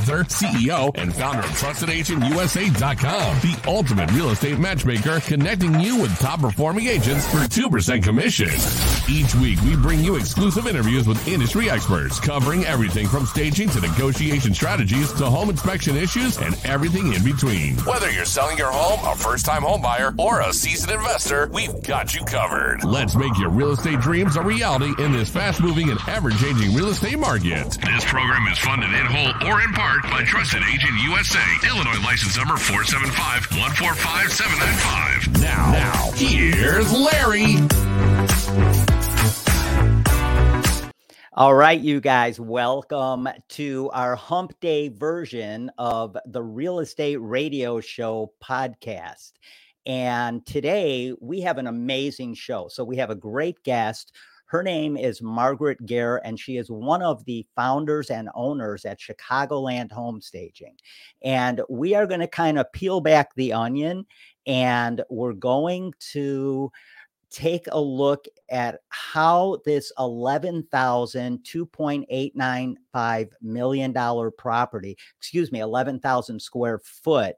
[0.00, 6.40] author, CEO, and founder of TrustedAgentUSA.com, the ultimate real estate matchmaker, connecting you with top
[6.40, 8.48] performing agents for 2% commission.
[9.10, 13.80] Each week, we bring you exclusive interviews with industry experts covering everything from staging to
[13.82, 17.76] negotiation strategies to home inspection issues and everything in between.
[17.80, 21.82] Whether you're selling your home, a first time home buyer, or a seasoned investor, we've
[21.82, 22.84] got you covered.
[22.84, 26.74] Let's make your real estate dreams a reality in this fast moving and ever changing
[26.74, 27.76] real estate market.
[27.84, 32.36] This program is funded in whole or in part by Trusted Agent USA, Illinois license
[32.36, 35.42] number 475 145 795.
[35.42, 37.56] Now, now, here's Larry.
[41.32, 47.80] All right, you guys, welcome to our hump day version of the Real Estate Radio
[47.80, 49.32] Show podcast.
[49.86, 52.68] And today we have an amazing show.
[52.68, 54.14] So we have a great guest.
[54.50, 58.98] Her name is Margaret Gehr, and she is one of the founders and owners at
[58.98, 60.74] Chicagoland Home Staging.
[61.22, 64.06] And we are going to kind of peel back the onion
[64.48, 66.72] and we're going to
[67.30, 77.36] take a look at how this 11,000 $2.895 million property, excuse me, 11,000 square foot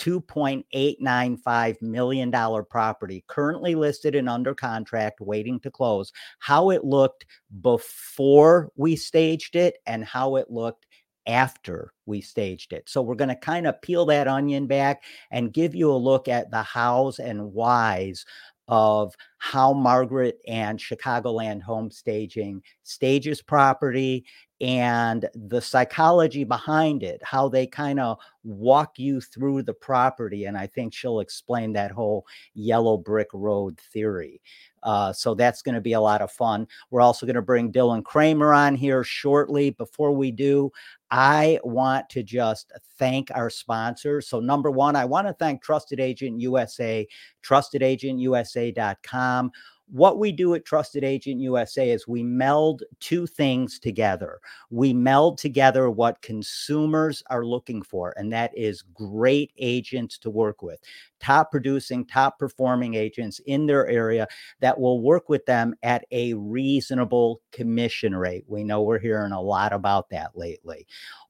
[0.00, 2.32] $2.895 million
[2.70, 7.26] property currently listed and under contract waiting to close how it looked
[7.60, 10.86] before we staged it and how it looked
[11.26, 12.88] after we staged it.
[12.88, 16.28] So we're going to kind of peel that onion back and give you a look
[16.28, 18.24] at the hows and whys
[18.68, 24.26] of how Margaret and Chicagoland Home Staging stages property
[24.60, 30.44] and the psychology behind it, how they kind of walk you through the property.
[30.44, 34.42] And I think she'll explain that whole yellow brick road theory.
[34.82, 36.66] Uh, so that's going to be a lot of fun.
[36.90, 39.70] We're also going to bring Dylan Kramer on here shortly.
[39.70, 40.70] Before we do,
[41.10, 44.28] I want to just thank our sponsors.
[44.28, 47.06] So, number one, I want to thank Trusted Agent USA,
[47.42, 49.52] trustedagentusa.com Um,
[49.92, 54.38] what we do at Trusted Agent USA is we meld two things together.
[54.70, 60.62] We meld together what consumers are looking for, and that is great agents to work
[60.62, 60.78] with,
[61.18, 64.28] top producing, top performing agents in their area
[64.60, 68.44] that will work with them at a reasonable commission rate.
[68.46, 70.86] We know we're hearing a lot about that lately.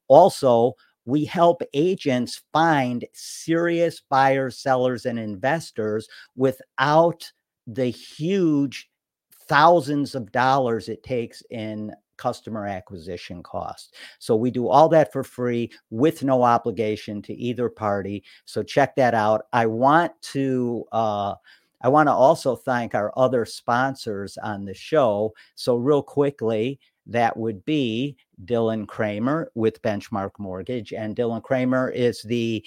[0.09, 0.75] Also,
[1.07, 7.33] we help agents find serious buyers, sellers, and investors without
[7.67, 8.91] the huge
[9.49, 13.97] thousands of dollars it takes in customer acquisition cost.
[14.19, 18.23] So we do all that for free with no obligation to either party.
[18.45, 19.47] So check that out.
[19.53, 21.35] I want to uh,
[21.83, 25.33] I want to also thank our other sponsors on the show.
[25.55, 32.23] So real quickly, that would be Dylan Kramer with Benchmark Mortgage, and Dylan Kramer is
[32.23, 32.65] the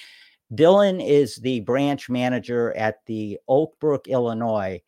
[0.54, 4.82] Dylan is the branch manager at the Oak Brook, Illinois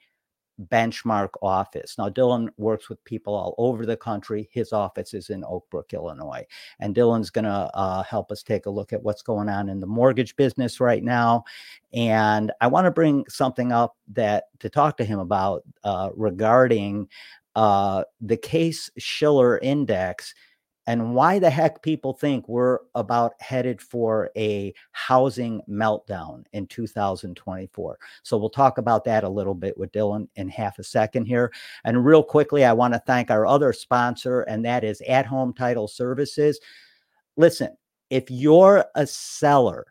[0.72, 1.98] benchmark office.
[1.98, 4.50] Now, Dylan works with people all over the country.
[4.52, 6.46] His office is in Oak Brook, Illinois.
[6.80, 9.80] And Dylan's going to uh, help us take a look at what's going on in
[9.80, 11.44] the mortgage business right now.
[11.94, 17.10] And I want to bring something up that to talk to him about uh, regarding
[17.56, 20.34] uh, the Case Shiller Index
[20.88, 27.98] and why the heck people think we're about headed for a housing meltdown in 2024.
[28.24, 31.52] So we'll talk about that a little bit with Dylan in half a second here.
[31.84, 35.54] And real quickly, I want to thank our other sponsor, and that is At Home
[35.54, 36.60] Title Services.
[37.38, 37.76] Listen,
[38.10, 39.88] if you're a seller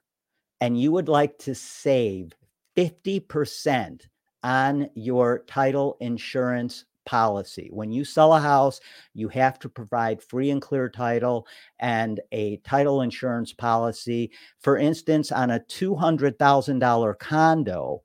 [0.61, 2.33] and you would like to save
[2.77, 4.01] 50%
[4.43, 7.69] on your title insurance policy.
[7.73, 8.81] When you sell a house,
[9.15, 11.47] you have to provide free and clear title
[11.79, 14.31] and a title insurance policy.
[14.61, 18.03] For instance, on a $200,000 condo,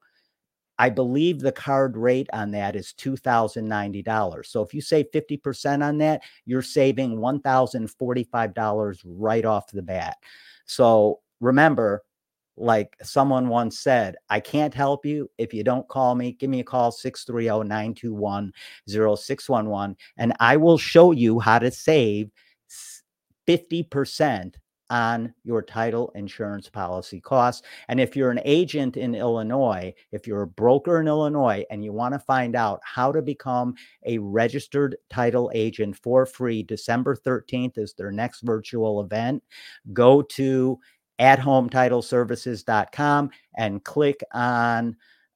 [0.77, 4.45] I believe the card rate on that is $2,090.
[4.45, 10.15] So if you save 50% on that, you're saving $1,045 right off the bat.
[10.65, 12.03] So remember,
[12.59, 16.33] like someone once said, I can't help you if you don't call me.
[16.33, 18.51] Give me a call 630 921
[18.87, 22.29] 0611, and I will show you how to save
[23.47, 24.55] 50%
[24.89, 27.65] on your title insurance policy costs.
[27.87, 31.93] And if you're an agent in Illinois, if you're a broker in Illinois and you
[31.93, 37.77] want to find out how to become a registered title agent for free, December 13th
[37.77, 39.43] is their next virtual event.
[39.93, 40.79] Go to
[41.19, 44.95] at hometitleservices.com and click on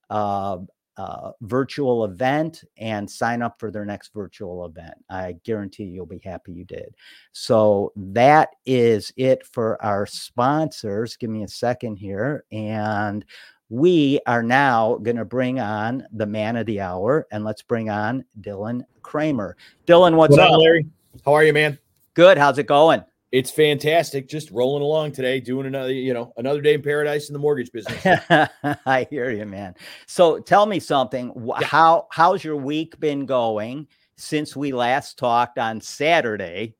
[0.09, 0.57] uh,
[0.95, 4.93] uh, virtual event and sign up for their next virtual event.
[5.09, 6.95] I guarantee you'll be happy you did.
[7.31, 11.17] So that is it for our sponsors.
[11.17, 12.45] Give me a second here.
[12.51, 13.25] And
[13.69, 17.89] we are now going to bring on the man of the hour and let's bring
[17.89, 19.57] on Dylan Kramer.
[19.87, 20.85] Dylan, what's what up, Larry?
[21.25, 21.79] How are you, man?
[22.13, 22.37] Good.
[22.37, 23.03] How's it going?
[23.33, 24.29] It's fantastic.
[24.29, 27.71] Just rolling along today, doing another, you know, another day in paradise in the mortgage
[27.71, 28.05] business.
[28.85, 29.73] I hear you, man.
[30.05, 31.33] So tell me something.
[31.35, 31.65] Yeah.
[31.65, 33.87] How how's your week been going
[34.17, 36.75] since we last talked on Saturday?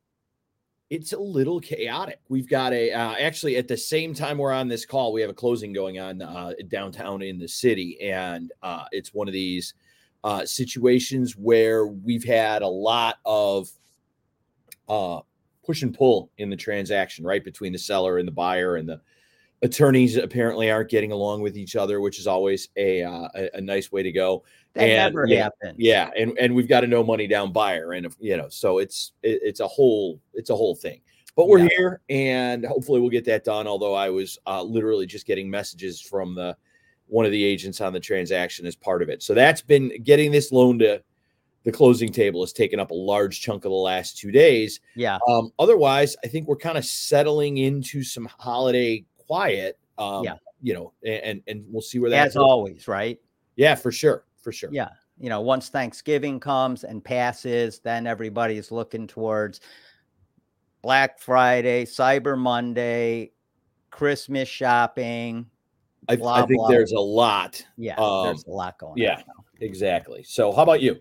[0.92, 2.20] It's a little chaotic.
[2.30, 5.32] We've got a uh, actually at the same time we're on this call, we have
[5.32, 9.74] a closing going on uh, downtown in the city, and uh, it's one of these
[10.24, 13.72] uh, situations where we've had a lot of
[14.88, 15.22] uh,
[15.66, 17.44] push and pull in the transaction, right?
[17.44, 19.02] Between the seller and the buyer and the
[19.64, 23.62] attorneys apparently aren't getting along with each other, which is always a uh, a, a,
[23.62, 24.44] nice way to go.
[24.74, 25.76] That and, never yeah, happens.
[25.78, 29.14] Yeah, and and we've got a no money down buyer, and you know, so it's
[29.24, 31.02] it, it's a whole it's a whole thing.
[31.36, 31.70] But we're yeah.
[31.76, 33.66] here, and hopefully we'll get that done.
[33.66, 36.56] Although I was uh, literally just getting messages from the
[37.08, 39.24] one of the agents on the transaction as part of it.
[39.24, 41.02] So that's been getting this loan to
[41.64, 44.82] the closing table has taken up a large chunk of the last two days.
[44.96, 45.18] Yeah.
[45.28, 49.80] Um, otherwise, I think we're kind of settling into some holiday quiet.
[49.98, 50.36] Um, yeah.
[50.62, 52.28] You know, and and we'll see where that.
[52.28, 52.44] As goes.
[52.44, 53.20] always, right?
[53.56, 54.70] Yeah, for sure, for sure.
[54.72, 54.90] Yeah.
[55.20, 59.62] You know, once Thanksgiving comes and passes, then everybody's looking towards
[60.82, 63.32] Black Friday, Cyber Monday,
[63.90, 65.46] Christmas shopping.
[66.10, 66.68] I, blah, I think blah.
[66.68, 67.66] there's a lot.
[67.78, 69.24] Yeah, um, there's a lot going yeah, on.
[69.60, 70.24] Yeah, exactly.
[70.24, 71.00] So, how about you?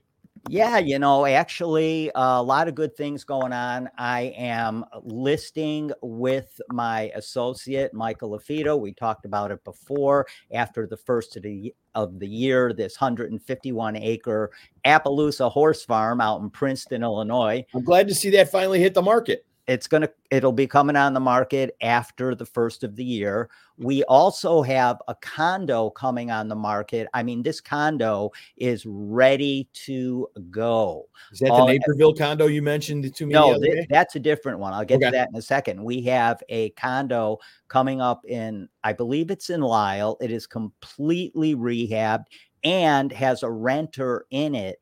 [0.49, 3.89] Yeah, you know, actually, a lot of good things going on.
[3.97, 8.79] I am listing with my associate, Michael LaFido.
[8.79, 10.27] We talked about it before.
[10.53, 14.51] After the first of the, of the year, this 151 acre
[14.85, 17.65] Appaloosa horse farm out in Princeton, Illinois.
[17.73, 20.97] I'm glad to see that finally hit the market it's going to it'll be coming
[20.97, 23.49] on the market after the first of the year.
[23.79, 27.09] We also have a condo coming on the market.
[27.15, 31.09] I mean this condo is ready to go.
[31.33, 34.75] Is that the naperville condo you mentioned to me no th- that's a different one.
[34.75, 35.07] I'll get okay.
[35.07, 35.83] to that in a second.
[35.83, 37.39] We have a condo
[37.69, 42.27] coming up in i believe it's in lisle it is completely rehabbed
[42.65, 44.79] and has a renter in it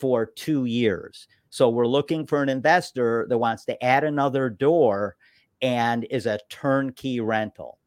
[0.00, 5.14] for two years so we're looking for an investor that wants to add another door
[5.62, 7.78] and is a turnkey rental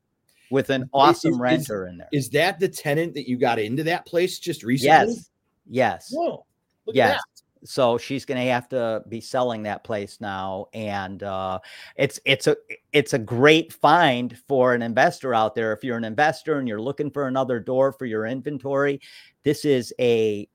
[0.49, 2.07] with an awesome is, renter is, in there.
[2.13, 5.15] Is that the tenant that you got into that place just recently?
[5.15, 5.29] Yes.
[5.69, 6.09] Yes.
[6.13, 6.45] Whoa.
[6.85, 7.19] yes.
[7.65, 11.59] So she's going to have to be selling that place now, and uh,
[11.97, 12.55] it's it's a
[12.93, 15.73] it's a great find for an investor out there.
[15.73, 19.01] If you're an investor and you're looking for another door for your inventory,
[19.43, 20.47] this is a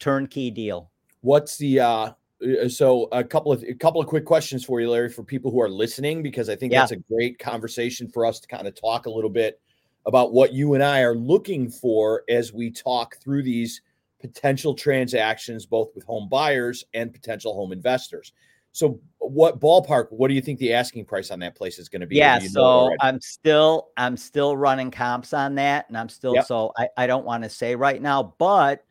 [0.00, 0.90] turnkey deal.
[1.24, 2.12] What's the uh,
[2.42, 5.50] uh so a couple of a couple of quick questions for you, Larry, for people
[5.50, 6.80] who are listening, because I think yeah.
[6.80, 9.58] that's a great conversation for us to kind of talk a little bit
[10.04, 13.80] about what you and I are looking for as we talk through these
[14.20, 18.34] potential transactions, both with home buyers and potential home investors.
[18.72, 20.08] So, what ballpark?
[20.10, 22.16] What do you think the asking price on that place is going to be?
[22.16, 26.44] Yeah, so I'm still I'm still running comps on that, and I'm still yep.
[26.44, 28.84] so I, I don't want to say right now, but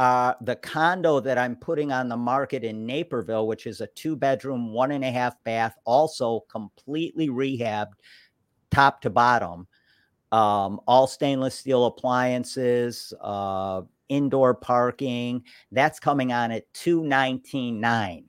[0.00, 4.16] uh, the condo that I'm putting on the market in Naperville, which is a two
[4.16, 7.92] bedroom, one and a half bath, also completely rehabbed
[8.70, 9.66] top to bottom.
[10.32, 15.44] Um, all stainless steel appliances, uh, indoor parking.
[15.70, 18.24] That's coming on at two nineteen nine,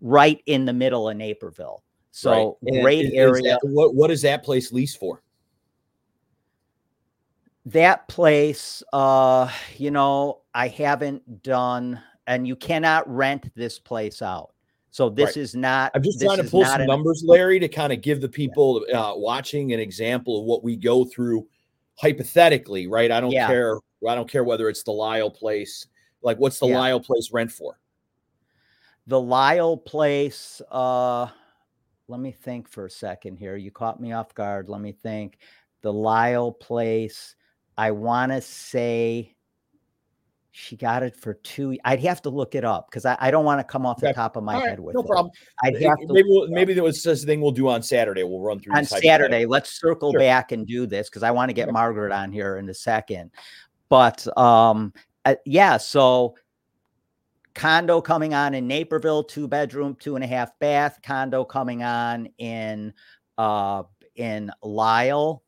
[0.00, 1.82] right in the middle of Naperville.
[2.12, 2.80] So right.
[2.80, 3.54] great is, area.
[3.54, 5.20] Is that, what what is that place leased for?
[7.72, 14.54] that place, uh, you know, I haven't done, and you cannot rent this place out.
[14.90, 15.36] So this right.
[15.36, 15.92] is not.
[15.94, 18.84] I'm just trying to pull some an, numbers, Larry, to kind of give the people
[18.92, 21.46] uh, watching an example of what we go through
[21.94, 23.12] hypothetically, right?
[23.12, 23.46] I don't yeah.
[23.46, 23.78] care.
[24.08, 25.86] I don't care whether it's the Lisle place.
[26.22, 26.80] Like, what's the yeah.
[26.80, 27.78] Lisle place rent for?
[29.06, 30.60] The Lisle place.
[30.72, 31.28] Uh,
[32.08, 33.54] let me think for a second here.
[33.54, 34.68] You caught me off guard.
[34.68, 35.38] Let me think.
[35.82, 37.36] The Lisle place
[37.76, 39.36] I want to say
[40.50, 41.76] she got it for two.
[41.84, 44.12] I'd have to look it up because I, I, don't want to come off the
[44.12, 45.06] top of my right, head with no it.
[45.06, 45.32] problem.
[45.62, 48.22] I'd have to maybe we'll, maybe there was this thing we'll do on Saturday.
[48.22, 49.46] We'll run through on Saturday.
[49.46, 50.20] Let's circle sure.
[50.20, 53.30] back and do this because I want to get Margaret on here in a second.
[53.88, 54.92] But um,
[55.24, 56.34] uh, yeah, so
[57.54, 60.98] condo coming on in Naperville, two bedroom, two and a half bath.
[61.02, 62.92] Condo coming on in
[63.36, 63.82] uh
[64.16, 65.42] in Lisle.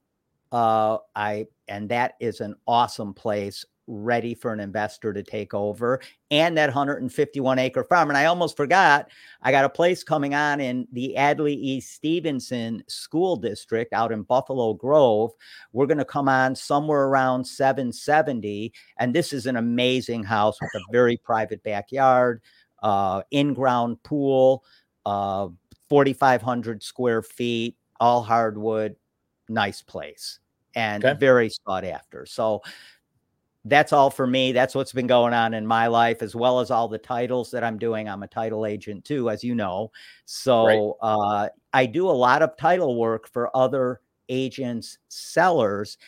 [0.53, 3.65] Uh, I and that is an awesome place.
[3.93, 8.09] Ready for an investor to take over and that 151 acre farm.
[8.09, 9.11] And I almost forgot,
[9.43, 14.23] I got a place coming on in the Adlai East Stevenson School District out in
[14.23, 15.33] Buffalo Grove.
[15.73, 18.73] We're going to come on somewhere around 770.
[18.99, 22.43] And this is an amazing house with a very private backyard,
[22.85, 24.63] uh, in ground pool,
[25.05, 25.49] uh,
[25.89, 28.95] 4,500 square feet, all hardwood,
[29.49, 30.39] nice place
[30.75, 31.19] and okay.
[31.19, 32.27] very sought after.
[32.27, 32.63] So
[33.65, 34.53] that's all for me.
[34.53, 37.63] That's what's been going on in my life, as well as all the titles that
[37.63, 38.09] I'm doing.
[38.09, 39.91] I'm a title agent too, as you know.
[40.25, 41.09] So right.
[41.09, 45.99] uh, I do a lot of title work for other agents, sellers,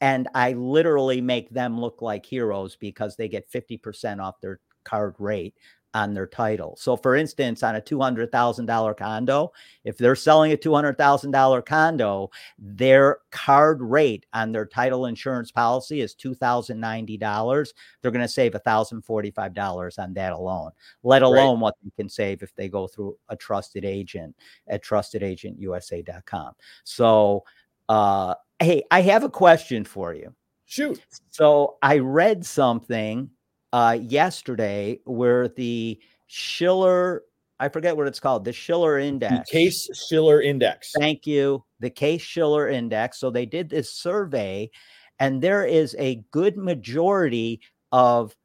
[0.00, 5.14] and I literally make them look like heroes because they get 50% off their card
[5.18, 5.54] rate
[5.94, 6.76] on their title.
[6.78, 9.52] So, for instance, on a $200,000 condo,
[9.84, 16.14] if they're selling a $200,000 condo, their card rate on their title insurance policy is
[16.14, 17.72] $2,090.
[18.02, 20.70] They're going to save $1,045 on that alone,
[21.02, 21.62] let alone right.
[21.62, 24.36] what they can save if they go through a trusted agent
[24.68, 26.52] at trustagentusa.com.
[26.84, 27.44] So,
[27.88, 30.34] uh, hey, I have a question for you.
[30.66, 31.00] Shoot.
[31.30, 33.30] So, I read something
[33.72, 37.24] uh, yesterday where the Shiller,
[37.58, 39.50] I forget what it's called, the Shiller Index.
[39.50, 40.92] The Case Shiller Index.
[40.98, 41.64] Thank you.
[41.80, 43.18] The Case Shiller Index.
[43.18, 44.70] So they did this survey,
[45.18, 47.60] and there is a good majority
[47.92, 48.36] of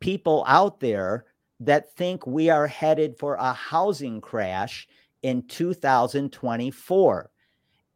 [0.00, 1.26] people out there
[1.60, 4.86] that think we are headed for a housing crash
[5.22, 7.30] in 2024.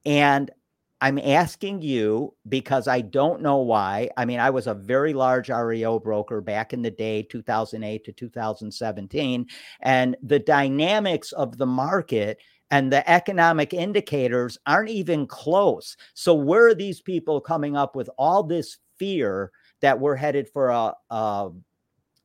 [0.04, 0.50] And
[1.02, 4.08] I'm asking you because I don't know why.
[4.16, 8.12] I mean, I was a very large REO broker back in the day, 2008 to
[8.12, 9.46] 2017,
[9.80, 12.38] and the dynamics of the market
[12.70, 15.96] and the economic indicators aren't even close.
[16.14, 20.68] So, where are these people coming up with all this fear that we're headed for
[20.68, 21.50] a a,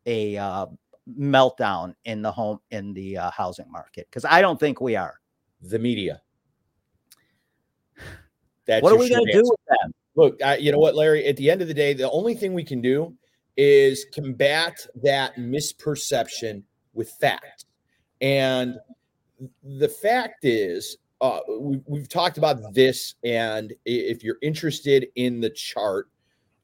[0.05, 0.67] a uh,
[1.19, 4.05] meltdown in the home in the uh, housing market?
[4.07, 5.19] Because I don't think we are.
[5.63, 6.21] The media.
[8.67, 9.93] That's what are we going to do with them?
[10.15, 11.25] Look, I, you know what, Larry?
[11.25, 13.15] At the end of the day, the only thing we can do
[13.55, 17.65] is combat that misperception with fact.
[18.21, 18.75] And
[19.63, 23.15] the fact is, uh, we, we've talked about this.
[23.23, 26.09] And if you're interested in the chart,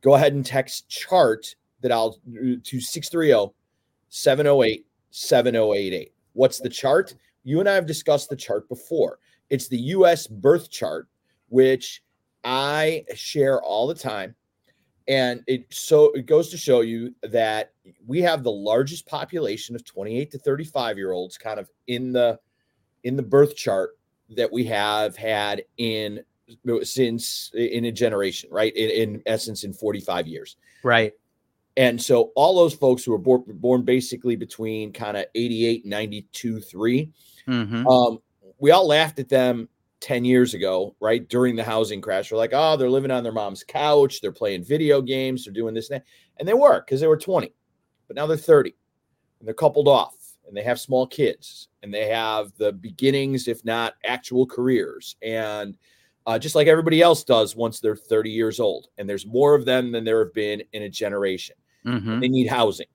[0.02, 2.18] go ahead and text chart that I'll
[2.64, 3.54] to 630
[4.10, 6.14] 708 7088.
[6.34, 7.16] What's the chart?
[7.44, 9.20] You and I have discussed the chart before.
[9.50, 11.08] It's the US birth chart
[11.50, 12.04] which
[12.44, 14.36] I share all the time.
[15.08, 17.74] And it so it goes to show you that
[18.06, 22.40] we have the largest population of 28 to 35 year olds kind of in the
[23.04, 23.98] in the birth chart
[24.30, 26.24] that we have had in
[26.84, 28.74] since in a generation, right?
[28.76, 30.58] In, in essence, in 45 years.
[30.84, 31.14] Right.
[31.76, 36.60] And so all those folks who were born, born basically between kind of 88, 92,
[36.60, 37.12] 3,
[37.48, 37.88] mm-hmm.
[37.88, 38.20] um,
[38.60, 39.68] we all laughed at them
[40.04, 41.28] 10 years ago, right?
[41.30, 44.66] During the housing crash, we're like, oh, they're living on their mom's couch, they're playing
[44.66, 46.06] video games, they're doing this and that.
[46.38, 47.54] And they were because they were 20,
[48.08, 48.76] but now they're 30
[49.40, 53.64] and they're coupled off and they have small kids and they have the beginnings, if
[53.64, 55.16] not actual careers.
[55.22, 55.78] And
[56.26, 58.88] uh, just like everybody else does once they're 30 years old.
[58.98, 61.56] And there's more of them than there have been in a generation.
[61.86, 62.20] Mm-hmm.
[62.20, 62.88] They need housing.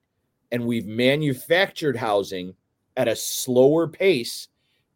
[0.51, 2.53] And we've manufactured housing
[2.97, 4.48] at a slower pace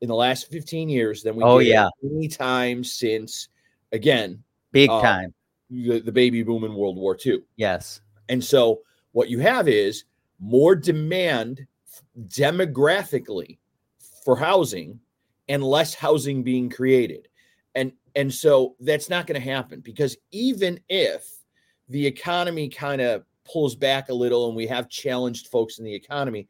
[0.04, 1.88] in the last 15 years than we oh yeah.
[2.04, 3.48] any time since
[3.94, 4.44] again
[4.74, 5.34] big uh, time.
[5.70, 8.02] the, the baby boom in world war ii yes.
[8.28, 8.82] And so
[9.14, 10.04] what you have is
[10.40, 11.66] more demand
[12.28, 13.60] demographically
[14.26, 15.00] for housing
[15.48, 17.30] and less housing being created.
[17.76, 21.26] And and so that's not going to happen because even if
[21.88, 25.94] the economy kind of pulls back a little and we have challenged folks in the
[25.94, 26.48] economy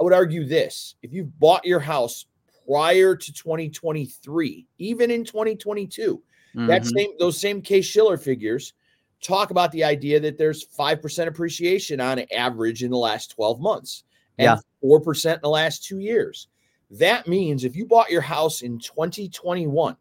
[0.00, 0.96] i would argue this.
[1.02, 2.26] If you've bought your house
[2.66, 6.22] prior to 2023, even in 2022.
[6.56, 6.66] Mm-hmm.
[6.66, 8.74] That same those same Case Shiller figures
[9.22, 14.04] talk about the idea that there's 5% appreciation on average in the last 12 months
[14.38, 14.88] and yeah.
[14.88, 16.48] 4% in the last 2 years.
[16.90, 19.96] That means if you bought your house in 2021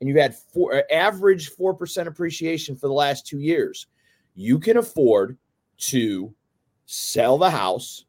[0.00, 3.86] and you've had four average 4% appreciation for the last 2 years,
[4.34, 5.36] you can afford
[5.78, 6.34] to
[6.86, 8.06] sell the house,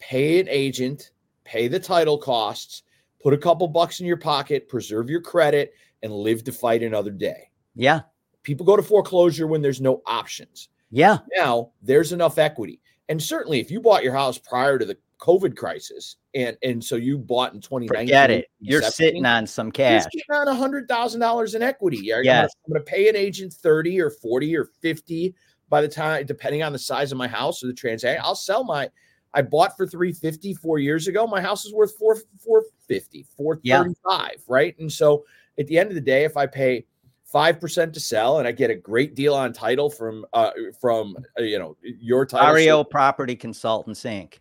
[0.00, 1.12] pay an agent,
[1.44, 2.82] pay the title costs,
[3.20, 7.10] put a couple bucks in your pocket, preserve your credit, and live to fight another
[7.10, 7.50] day.
[7.74, 8.00] Yeah.
[8.42, 10.68] People go to foreclosure when there's no options.
[10.90, 11.18] Yeah.
[11.36, 12.80] Now there's enough equity.
[13.08, 16.96] And certainly if you bought your house prior to the COVID crisis and and so
[16.96, 18.06] you bought in 2019.
[18.06, 18.46] Forget it.
[18.58, 20.02] You're sitting on some cash.
[20.14, 21.98] You're sitting on a hundred thousand dollars in equity.
[21.98, 22.50] You're yes.
[22.66, 25.34] I'm gonna pay an agent 30 or 40 or 50
[25.70, 28.64] by the time, depending on the size of my house or the transaction, I'll sell
[28.64, 28.90] my.
[29.32, 31.26] I bought for 350 four years ago.
[31.26, 34.36] My house is worth four 450, 435, yeah.
[34.48, 34.78] right?
[34.78, 35.24] And so
[35.58, 36.86] at the end of the day, if I pay
[37.30, 41.16] five percent to sell, and I get a great deal on title from uh, from
[41.38, 42.54] uh, you know your title.
[42.54, 44.38] Ario Property Consultants Inc.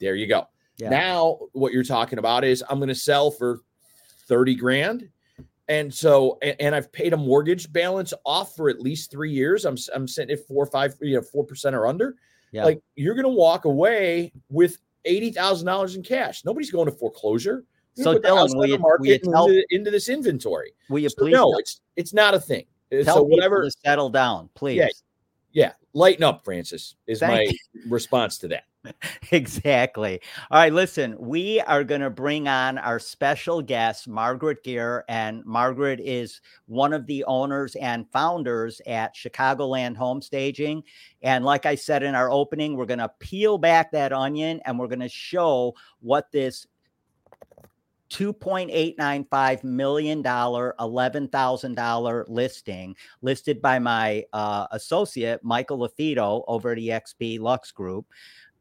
[0.00, 0.46] There you go.
[0.78, 0.88] Yeah.
[0.88, 3.60] Now what you're talking about is I'm going to sell for
[4.26, 5.08] thirty grand,
[5.68, 9.64] and so and, and, I've paid a mortgage balance off for at least three years.
[9.64, 12.16] I'm I'm sitting at four or five, you know, four percent or under.
[12.52, 12.64] Yeah.
[12.64, 16.44] Like you're going to walk away with eighty thousand dollars in cash.
[16.44, 17.64] Nobody's going to foreclosure.
[17.94, 20.72] So Dylan, will you, will you tell, into, into, this inventory?
[20.88, 21.32] Will you so please?
[21.32, 22.64] No, it's it's not a thing.
[22.90, 23.68] Uh, tell so whatever.
[23.84, 24.78] settle down, please.
[24.78, 24.88] Yeah,
[25.52, 25.72] yeah.
[25.92, 26.94] Lighten up, Francis.
[27.06, 27.90] Is Thank my you.
[27.90, 28.64] response to that.
[29.32, 30.20] exactly.
[30.50, 35.02] All right, listen, we are going to bring on our special guest, Margaret Gehr.
[35.08, 40.82] and Margaret is one of the owners and founders at Chicagoland Home Staging.
[41.22, 44.78] And like I said in our opening, we're going to peel back that onion and
[44.78, 46.66] we're going to show what this
[48.12, 57.72] $2.895 million, $11,000 listing listed by my uh, associate, Michael LaFido over at EXP Lux
[57.72, 58.04] Group.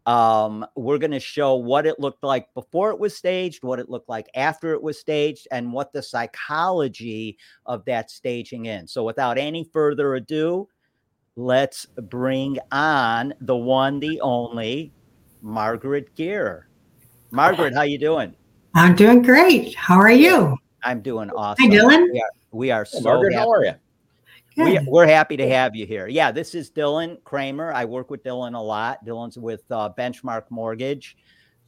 [0.05, 3.89] Um, we're going to show what it looked like before it was staged, what it
[3.89, 8.87] looked like after it was staged, and what the psychology of that staging in.
[8.87, 10.67] So, without any further ado,
[11.35, 14.91] let's bring on the one, the only
[15.41, 16.63] Margaret Gehr.
[17.31, 18.35] Margaret, how you doing?
[18.73, 19.75] I'm doing great.
[19.75, 20.57] How are you?
[20.83, 21.69] I'm doing awesome.
[21.69, 22.07] Hi, Dylan.
[22.11, 23.43] We are, we are so Margaret, happy.
[23.43, 23.73] how are you?
[24.57, 26.07] We, we're happy to have you here.
[26.07, 27.73] Yeah, this is Dylan Kramer.
[27.73, 29.03] I work with Dylan a lot.
[29.05, 31.17] Dylan's with uh, Benchmark Mortgage,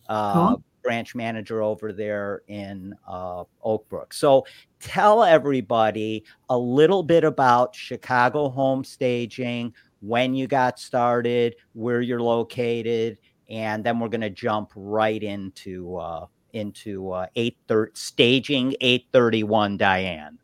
[0.10, 0.64] uh, cool.
[0.84, 4.14] branch manager over there in uh, Oakbrook.
[4.14, 4.46] So
[4.80, 12.22] tell everybody a little bit about Chicago home staging, when you got started, where you're
[12.22, 13.18] located,
[13.50, 17.58] and then we're going to jump right into uh, into uh, 8
[17.94, 20.38] staging 831 Diane?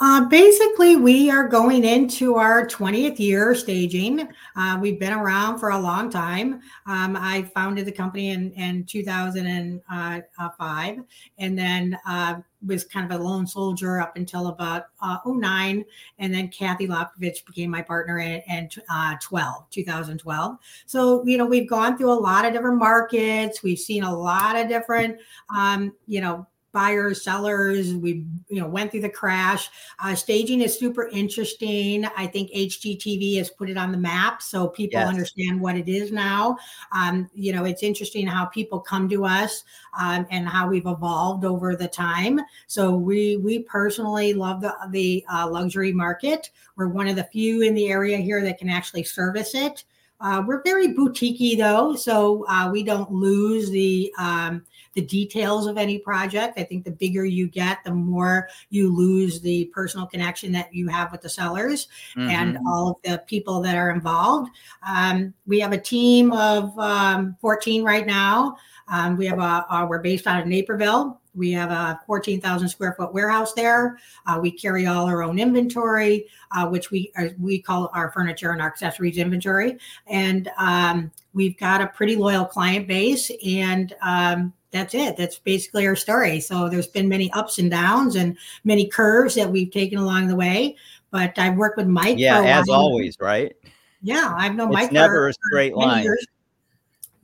[0.00, 4.28] Uh, basically, we are going into our 20th year staging.
[4.56, 6.54] Uh, we've been around for a long time.
[6.86, 10.98] Um, I founded the company in, in 2005
[11.38, 12.34] and then uh,
[12.66, 15.84] was kind of a lone soldier up until about uh, 09.
[16.18, 20.58] And then Kathy Lopkovich became my partner in, in uh, 12, 2012.
[20.86, 23.62] So, you know, we've gone through a lot of different markets.
[23.62, 25.18] We've seen a lot of different,
[25.54, 27.94] um, you know, buyers, sellers.
[27.94, 29.70] We you know went through the crash.
[29.98, 32.04] Uh, staging is super interesting.
[32.16, 35.08] I think HGTV has put it on the map so people yes.
[35.08, 36.58] understand what it is now.
[36.92, 39.64] Um, you know, it's interesting how people come to us
[39.98, 42.40] um, and how we've evolved over the time.
[42.66, 46.50] So we we personally love the the uh, luxury market.
[46.76, 49.84] We're one of the few in the area here that can actually service it.
[50.20, 55.76] Uh, we're very boutiquey though, so uh, we don't lose the um, the details of
[55.76, 56.58] any project.
[56.58, 60.88] I think the bigger you get, the more you lose the personal connection that you
[60.88, 62.30] have with the sellers mm-hmm.
[62.30, 64.50] and all of the people that are involved.
[64.86, 68.56] Um, we have a team of um, 14 right now.
[68.88, 71.20] Um, we have a, a, we're based out of Naperville.
[71.34, 73.98] We have a 14,000 square foot warehouse there.
[74.26, 78.52] Uh, we carry all our own inventory, uh, which we uh, we call our furniture
[78.52, 79.78] and our accessories inventory.
[80.06, 85.16] And um, we've got a pretty loyal client base, and um, that's it.
[85.16, 86.40] That's basically our story.
[86.40, 90.36] So there's been many ups and downs and many curves that we've taken along the
[90.36, 90.76] way.
[91.10, 92.18] But I've worked with Mike.
[92.18, 93.56] Yeah, as always, right?
[94.02, 94.92] Yeah, I've known it's Mike.
[94.92, 96.04] Never a straight line.
[96.04, 96.26] Years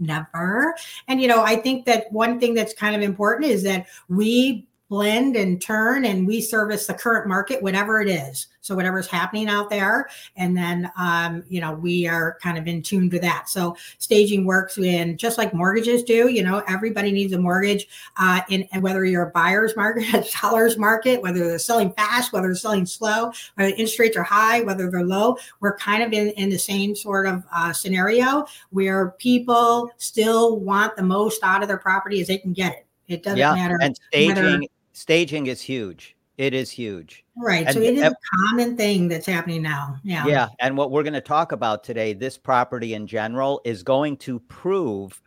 [0.01, 0.75] never.
[1.09, 4.67] And, you know, I think that one thing that's kind of important is that we
[4.91, 8.49] blend and turn and we service the current market whatever it is.
[8.61, 12.83] So whatever's happening out there and then um, you know we are kind of in
[12.83, 13.49] tune to that.
[13.49, 18.43] So staging works in just like mortgages do you know everybody needs a mortgage uh,
[18.51, 22.49] in and whether you're a buyer's market a seller's market whether they're selling fast whether
[22.49, 26.29] they're selling slow whether interest rates are high whether they're low we're kind of in,
[26.31, 31.69] in the same sort of uh, scenario where people still want the most out of
[31.69, 32.87] their property as they can get it.
[33.09, 34.61] It doesn't yeah, matter and staging whether,
[35.01, 36.15] staging is huge.
[36.37, 37.25] It is huge.
[37.37, 37.67] Right.
[37.67, 38.15] And, so it is a
[38.49, 39.97] common thing that's happening now.
[40.05, 40.27] Yeah.
[40.27, 40.49] Yeah.
[40.61, 44.41] And what we're going to talk about today, this property in general, is going to
[44.41, 45.21] prove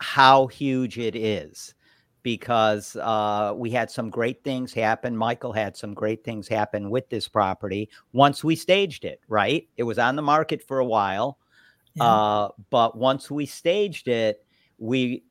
[0.00, 1.74] how huge it is
[2.22, 5.16] because uh, we had some great things happen.
[5.16, 9.68] Michael had some great things happen with this property once we staged it, right?
[9.76, 11.38] It was on the market for a while.
[11.94, 12.04] Yeah.
[12.04, 14.44] Uh, but once we staged it,
[14.78, 15.24] we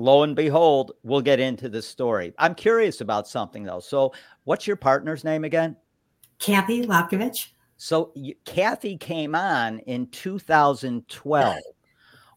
[0.00, 2.32] lo and behold, we'll get into the story.
[2.38, 3.80] I'm curious about something though.
[3.80, 4.12] So,
[4.44, 5.76] what's your partner's name again?
[6.38, 7.48] Kathy Lopkovich.
[7.76, 11.56] So you, Kathy came on in 2012,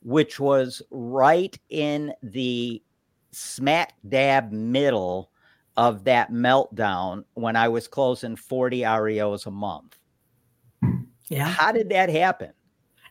[0.02, 2.82] which was right in the
[3.32, 5.32] smack dab middle
[5.76, 9.97] of that meltdown when I was closing 40 REOs a month.
[11.30, 11.47] Yeah.
[11.47, 12.54] How did that happen?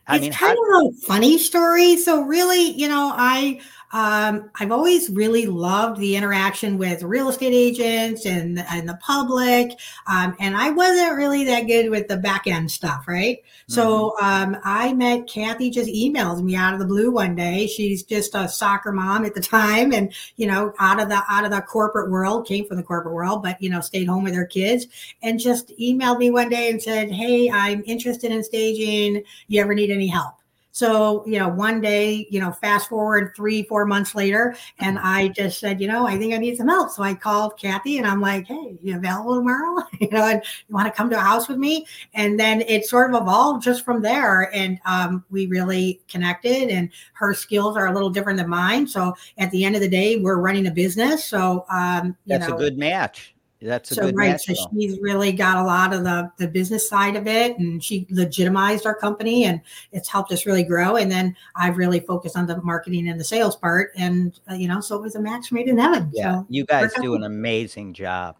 [0.07, 1.97] I it's mean, kind how, of a funny story.
[1.97, 3.61] So really, you know, I
[3.93, 9.77] um, I've always really loved the interaction with real estate agents and and the public,
[10.07, 13.37] um, and I wasn't really that good with the back end stuff, right?
[13.37, 13.73] Mm-hmm.
[13.73, 15.69] So um, I met Kathy.
[15.69, 17.67] Just emailed me out of the blue one day.
[17.67, 21.45] She's just a soccer mom at the time, and you know, out of the out
[21.45, 24.33] of the corporate world, came from the corporate world, but you know, stayed home with
[24.33, 24.87] her kids,
[25.21, 29.23] and just emailed me one day and said, "Hey, I'm interested in staging.
[29.47, 30.33] You ever need any help?"
[30.73, 35.07] So, you know, one day, you know, fast forward three, four months later, and mm-hmm.
[35.07, 36.89] I just said, you know, I think I need some help.
[36.89, 39.83] So I called Kathy and I'm like, hey, you available tomorrow?
[40.01, 41.85] you know, and you want to come to a house with me?
[42.15, 44.51] And then it sort of evolved just from there.
[44.51, 48.87] And um, we really connected, and her skills are a little different than mine.
[48.87, 51.23] So at the end of the day, we're running a business.
[51.23, 53.32] So, um, that's know, a good match.
[53.63, 54.39] That's a so good right.
[54.39, 58.05] So she's really got a lot of the the business side of it, and she
[58.09, 60.97] legitimized our company, and it's helped us really grow.
[60.97, 64.67] And then I've really focused on the marketing and the sales part, and uh, you
[64.67, 66.11] know, so it was a match made in heaven.
[66.13, 68.35] Yeah, so you guys do an amazing job.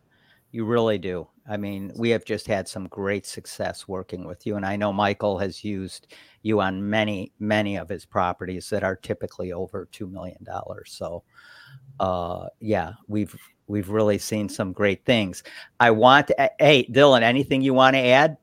[0.52, 1.28] You really do.
[1.50, 4.94] I mean, we have just had some great success working with you, and I know
[4.94, 6.08] Michael has used
[6.42, 10.94] you on many, many of his properties that are typically over two million dollars.
[10.98, 11.24] So,
[12.00, 13.36] uh, yeah, we've
[13.68, 15.44] we've really seen some great things.
[15.80, 18.38] I want to, hey, Dylan, anything you want to add?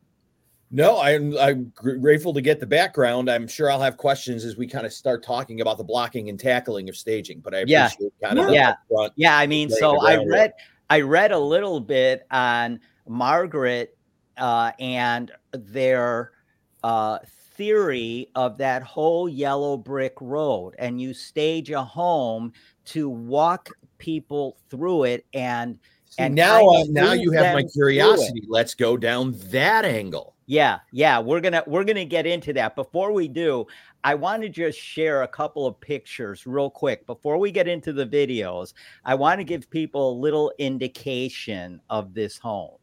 [0.73, 3.29] No, I'm I'm grateful to get the background.
[3.29, 6.39] I'm sure I'll have questions as we kind of start talking about the blocking and
[6.39, 7.41] tackling of staging.
[7.41, 7.91] But I yeah.
[8.23, 8.75] kind of yeah,
[9.17, 9.37] yeah.
[9.37, 10.53] I mean, so I read
[10.89, 13.97] I read a little bit on Margaret
[14.37, 16.33] uh, and their
[16.85, 17.19] uh,
[17.61, 22.51] theory of that whole yellow brick road, and you stage a home
[22.87, 23.69] to walk
[23.99, 28.43] people through it and See, and now uh, now you have my curiosity.
[28.49, 30.35] Let's go down that angle.
[30.47, 32.75] Yeah yeah we're gonna we're gonna get into that.
[32.75, 33.67] Before we do
[34.03, 37.07] i want to just share a couple of pictures real quick.
[37.07, 38.73] Before we get into the videos
[39.05, 42.80] i want to give people a little indication of this home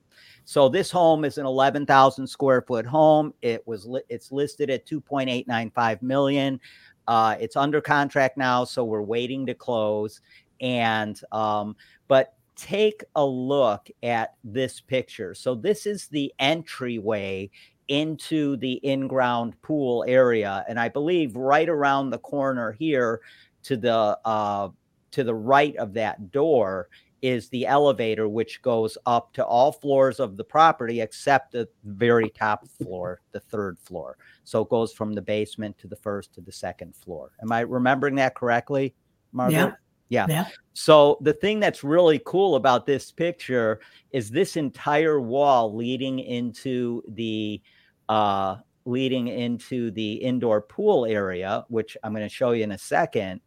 [0.49, 3.33] so this home is an 11,000 square foot home.
[3.41, 6.61] It was li- it's listed at 2.895 million.
[7.05, 10.21] Uh, it's under contract now, so we're waiting to close.
[10.61, 11.75] And um,
[12.07, 15.35] but take a look at this picture.
[15.35, 17.49] So this is the entryway
[17.89, 23.19] into the in-ground pool area, and I believe right around the corner here
[23.63, 24.69] to the uh,
[25.11, 26.87] to the right of that door
[27.21, 32.29] is the elevator, which goes up to all floors of the property except the very
[32.29, 34.17] top floor, the third floor.
[34.43, 37.31] So it goes from the basement to the first to the second floor.
[37.41, 38.93] Am I remembering that correctly,
[39.31, 39.55] Margaret?
[39.55, 39.71] Yeah.
[40.09, 40.25] Yeah.
[40.29, 40.47] yeah.
[40.73, 47.03] So the thing that's really cool about this picture is this entire wall leading into
[47.09, 47.61] the
[48.07, 52.77] uh leading into the indoor pool area, which I'm going to show you in a
[52.77, 53.41] second,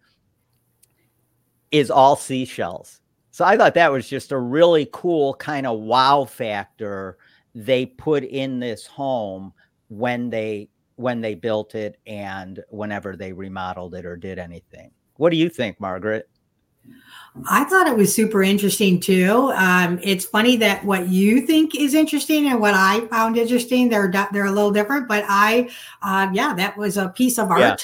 [1.70, 2.99] is all seashells.
[3.30, 7.18] So I thought that was just a really cool kind of wow factor
[7.54, 9.52] they put in this home
[9.88, 14.90] when they when they built it and whenever they remodeled it or did anything.
[15.16, 16.28] What do you think, Margaret?
[17.48, 19.52] I thought it was super interesting too.
[19.54, 24.12] Um, it's funny that what you think is interesting and what I found interesting, they're
[24.32, 25.08] they're a little different.
[25.08, 25.70] But I,
[26.02, 27.60] uh, yeah, that was a piece of art.
[27.60, 27.76] Yeah.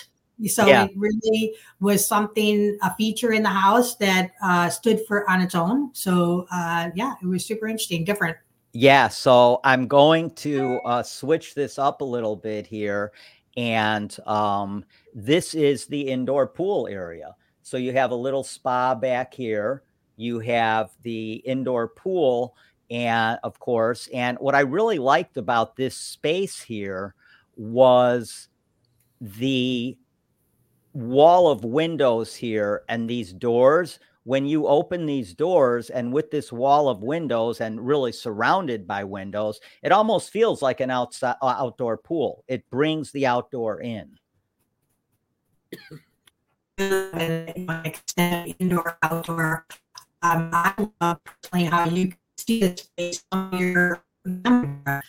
[0.44, 0.84] So yeah.
[0.84, 5.54] it really was something, a feature in the house that uh, stood for on its
[5.54, 5.94] own.
[5.94, 8.36] So uh, yeah, it was super interesting, different.
[8.72, 9.08] Yeah.
[9.08, 13.12] So I'm going to uh, switch this up a little bit here,
[13.56, 17.34] and um, this is the indoor pool area.
[17.62, 19.82] So you have a little spa back here.
[20.18, 22.54] You have the indoor pool,
[22.90, 27.14] and of course, and what I really liked about this space here
[27.56, 28.48] was
[29.20, 29.96] the
[30.96, 33.98] wall of windows here and these doors.
[34.24, 39.04] When you open these doors and with this wall of windows and really surrounded by
[39.04, 42.42] windows, it almost feels like an outside outdoor pool.
[42.48, 44.18] It brings the outdoor in
[48.58, 49.66] indoor, outdoor.
[50.22, 54.02] Um, I love personally how you see the space on your
[54.44, 55.02] camera.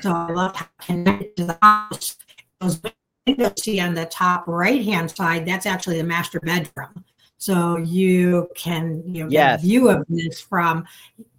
[0.00, 2.16] So I love how connected to the house.
[2.60, 2.80] Those
[3.26, 7.04] windows see on the top right hand side, that's actually the master bedroom.
[7.38, 9.60] So you can you know, yes.
[9.60, 10.86] get a view of this from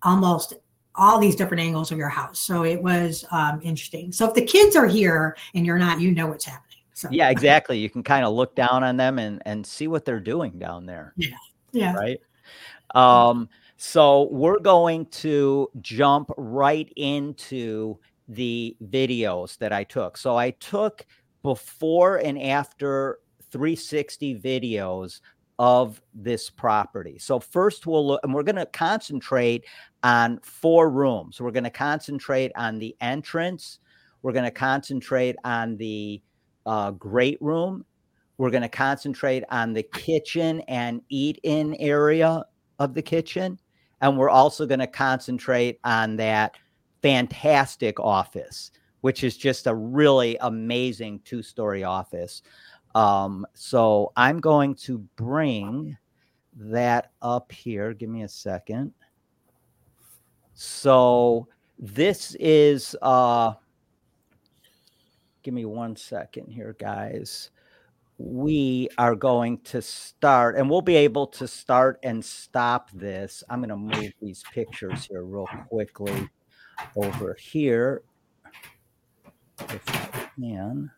[0.03, 0.53] almost
[0.95, 2.39] all these different angles of your house.
[2.39, 4.11] So it was um, interesting.
[4.11, 6.77] So if the kids are here and you're not, you know what's happening.
[6.93, 7.77] So yeah, exactly.
[7.77, 10.85] You can kind of look down on them and and see what they're doing down
[10.85, 11.13] there.
[11.17, 11.35] Yeah.
[11.73, 11.93] Yeah.
[11.93, 12.21] Right.
[12.93, 17.97] Um, so we're going to jump right into
[18.29, 20.17] the videos that I took.
[20.17, 21.05] So I took
[21.45, 23.19] before and after
[23.51, 25.21] 360 videos
[25.59, 27.19] of this property.
[27.19, 29.63] So first we'll look and we're going to concentrate
[30.01, 31.39] on four rooms.
[31.39, 33.77] We're going to concentrate on the entrance.
[34.23, 36.19] We're going to concentrate on the
[36.65, 37.85] uh, great room.
[38.39, 42.43] We're going to concentrate on the kitchen and eat in area
[42.79, 43.59] of the kitchen.
[44.01, 46.55] And we're also going to concentrate on that
[47.03, 48.71] fantastic office,
[49.05, 52.41] which is just a really amazing two story office.
[52.95, 55.95] Um, so I'm going to bring
[56.55, 57.93] that up here.
[57.93, 58.93] Give me a second.
[60.55, 63.53] So this is uh
[65.43, 67.51] give me one second here, guys.
[68.17, 73.43] We are going to start, and we'll be able to start and stop this.
[73.51, 76.27] I'm going to move these pictures here real quickly
[76.95, 78.01] over here,
[79.59, 80.91] if I can.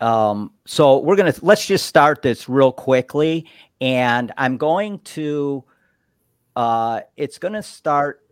[0.00, 3.46] Um, so we're gonna let's just start this real quickly,
[3.80, 5.64] and I'm going to.
[6.54, 8.22] Uh, it's to start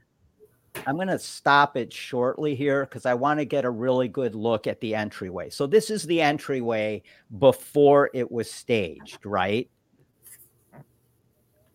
[0.87, 4.67] I'm to stop it shortly here because I want to get a really good look
[4.67, 5.51] at the entryway.
[5.51, 7.03] So this is the entryway
[7.39, 9.69] before it was staged, right?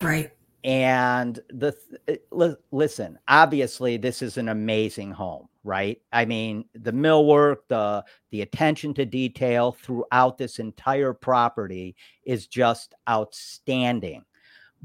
[0.00, 0.32] Right.
[0.66, 1.76] And the
[2.08, 6.02] uh, listen, obviously this is an amazing home, right?
[6.12, 12.96] I mean, the millwork, the the attention to detail throughout this entire property is just
[13.08, 14.24] outstanding.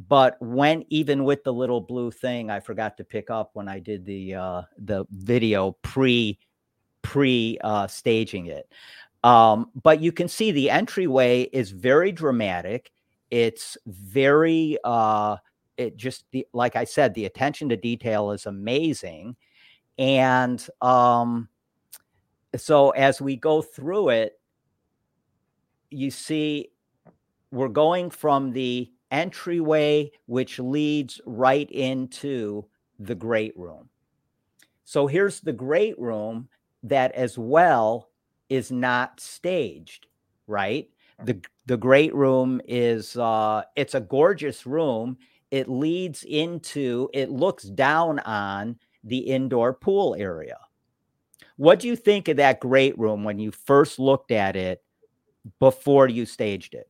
[0.08, 3.78] But when even with the little blue thing i forgot to pick up when i
[3.80, 6.38] did the uh the video pre
[7.02, 8.72] pre uh staging it.
[9.24, 12.92] Um but you can see the entryway is very dramatic.
[13.32, 15.38] It's very uh
[15.82, 19.36] it just the like i said the attention to detail is amazing
[19.98, 21.50] and um
[22.56, 24.40] so as we go through it
[25.90, 26.70] you see
[27.52, 32.66] we're going from the entryway which leads right into
[33.00, 33.90] the great room.
[34.86, 36.50] So here's the great room
[36.84, 38.10] that as well
[38.50, 40.08] is not staged,
[40.48, 40.90] right?
[41.24, 45.18] The the great room is uh it's a gorgeous room.
[45.52, 50.58] It leads into it looks down on the indoor pool area.
[51.58, 54.82] What do you think of that great room when you first looked at it
[55.60, 56.90] before you staged it?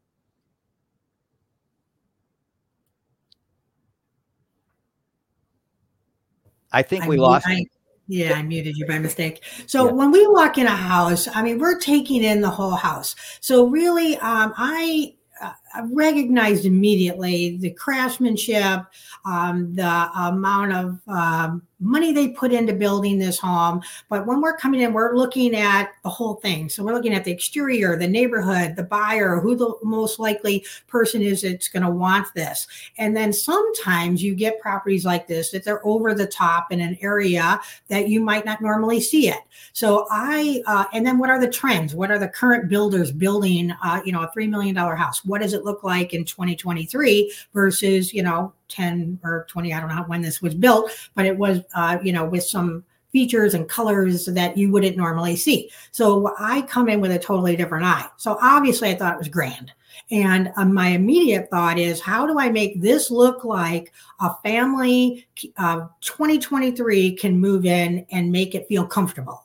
[6.71, 7.47] I think I we lost.
[7.47, 7.65] I-
[8.07, 9.41] yeah, I muted you by mistake.
[9.67, 13.15] So when we walk in a house, I mean, we're taking in the whole house.
[13.39, 18.81] So really, um, I uh, I recognized immediately the craftsmanship,
[19.25, 23.81] um, the amount of um, money they put into building this home.
[24.07, 26.69] But when we're coming in, we're looking at the whole thing.
[26.69, 31.21] So we're looking at the exterior, the neighborhood, the buyer, who the most likely person
[31.21, 32.67] is that's going to want this.
[32.97, 36.97] And then sometimes you get properties like this that they're over the top in an
[37.01, 39.39] area that you might not normally see it.
[39.73, 41.95] So I, uh, and then what are the trends?
[41.95, 45.25] What are the current builders building, uh, you know, a $3 million house?
[45.25, 49.89] What does it look like in 2023 versus, you know, 10 or 20, I don't
[49.89, 53.67] know when this was built, but it was, uh, you know, with some features and
[53.67, 55.69] colors that you wouldn't normally see.
[55.91, 58.05] So I come in with a totally different eye.
[58.17, 59.71] So obviously I thought it was grand.
[60.09, 65.27] And uh, my immediate thought is, how do I make this look like a family
[65.57, 69.40] uh, 2023 can move in and make it feel comfortable?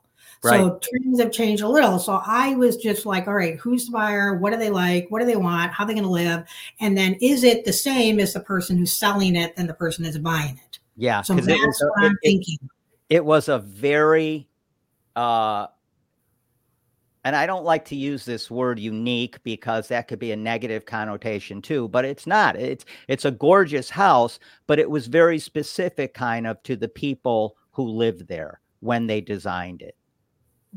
[0.47, 0.61] Right.
[0.61, 1.99] So trends have changed a little.
[1.99, 4.39] So I was just like, all right, who's the buyer?
[4.39, 5.07] What do they like?
[5.11, 5.73] What do they want?
[5.73, 6.45] How are they going to live?
[6.81, 10.05] And then is it the same as the person who's selling it than the person
[10.05, 10.79] that's buying it?
[10.97, 11.23] Yeah.
[11.23, 12.59] So that's it was what I'm it- thinking.
[13.11, 14.49] it was a very
[15.15, 15.67] uh
[17.25, 20.87] and I don't like to use this word unique because that could be a negative
[20.87, 22.55] connotation too, but it's not.
[22.55, 27.57] It's it's a gorgeous house, but it was very specific kind of to the people
[27.73, 29.97] who lived there when they designed it.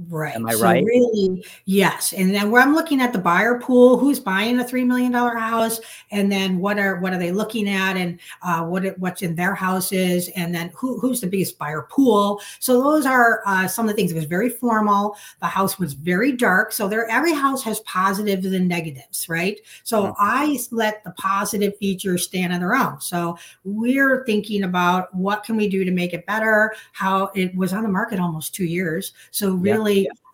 [0.07, 0.33] Right.
[0.33, 0.83] Am I so right?
[0.85, 2.13] Really, yes.
[2.13, 5.35] And then where I'm looking at the buyer pool, who's buying a three million dollar
[5.35, 5.81] house,
[6.12, 9.35] and then what are what are they looking at, and uh, what it, what's in
[9.35, 12.39] their houses, and then who, who's the biggest buyer pool.
[12.59, 14.12] So those are uh, some of the things.
[14.12, 15.17] It was very formal.
[15.41, 16.71] The house was very dark.
[16.71, 19.59] So there, every house has positives and negatives, right?
[19.83, 20.15] So Mhm.
[20.17, 23.01] I let the positive features stand on their own.
[23.01, 26.73] So we're thinking about what can we do to make it better.
[26.93, 29.12] How it was on the market almost two years.
[29.31, 29.73] So Yeah.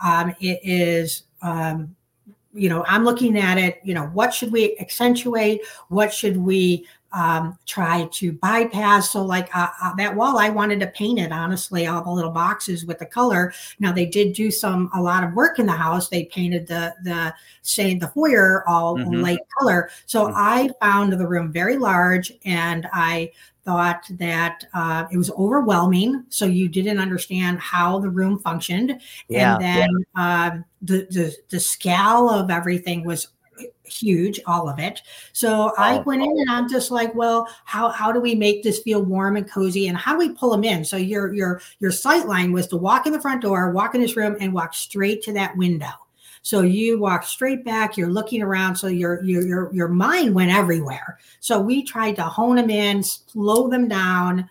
[0.04, 1.24] Um, it is.
[1.42, 1.96] Um,
[2.54, 3.80] you know, I'm looking at it.
[3.84, 5.62] You know, what should we accentuate?
[5.90, 9.12] What should we um, try to bypass?
[9.12, 11.32] So, like uh, uh, that wall, I wanted to paint it.
[11.32, 13.54] Honestly, all the little boxes with the color.
[13.80, 16.10] Now they did do some a lot of work in the house.
[16.10, 19.24] They painted the the say the foyer all Mhm.
[19.24, 19.90] light color.
[20.06, 20.34] So Mhm.
[20.36, 23.32] I found the room very large, and I
[23.64, 26.24] thought that uh, it was overwhelming.
[26.30, 29.56] So you didn't understand how the room functioned, Yeah.
[29.56, 33.30] and then um, the, the the scale of everything was
[33.88, 35.02] huge, all of it.
[35.34, 36.04] So I Oh.
[36.04, 39.38] went in and I'm just like, well, how how do we make this feel warm
[39.38, 40.84] and cozy, and how do we pull them in?
[40.86, 44.02] So your your your sight line was to walk in the front door, walk in
[44.02, 45.92] this room, and walk straight to that window.
[46.42, 50.52] So you walk straight back, you're looking around, so your your your your mind went
[50.52, 51.18] everywhere.
[51.40, 54.48] So we tried to hone them in, slow them down,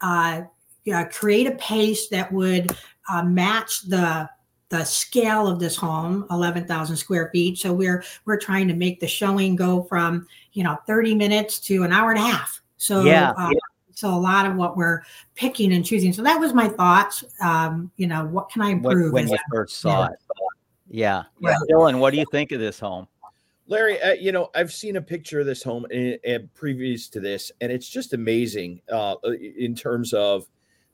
[0.00, 0.42] uh,
[0.84, 2.74] yeah, create a pace that would
[3.10, 4.28] uh, match the
[4.68, 7.58] the scale of this home, eleven thousand square feet.
[7.58, 11.84] So we're we're trying to make the showing go from you know thirty minutes to
[11.84, 12.60] an hour and a half.
[12.76, 13.50] So Yeah, uh,
[13.92, 15.02] so a lot of what we're
[15.34, 16.12] picking and choosing.
[16.12, 17.24] So that was my thoughts.
[17.40, 19.12] Um, you know, what can I When, improve?
[19.12, 20.08] when as you a- first saw Yeah.
[20.08, 20.18] it.
[20.88, 21.22] Yeah.
[21.40, 21.56] Right.
[21.70, 23.08] Dylan, what do you think of this home?
[23.68, 27.18] Larry, uh, you know, I've seen a picture of this home and, and previous to
[27.20, 29.16] this, and it's just amazing uh,
[29.56, 30.46] in terms of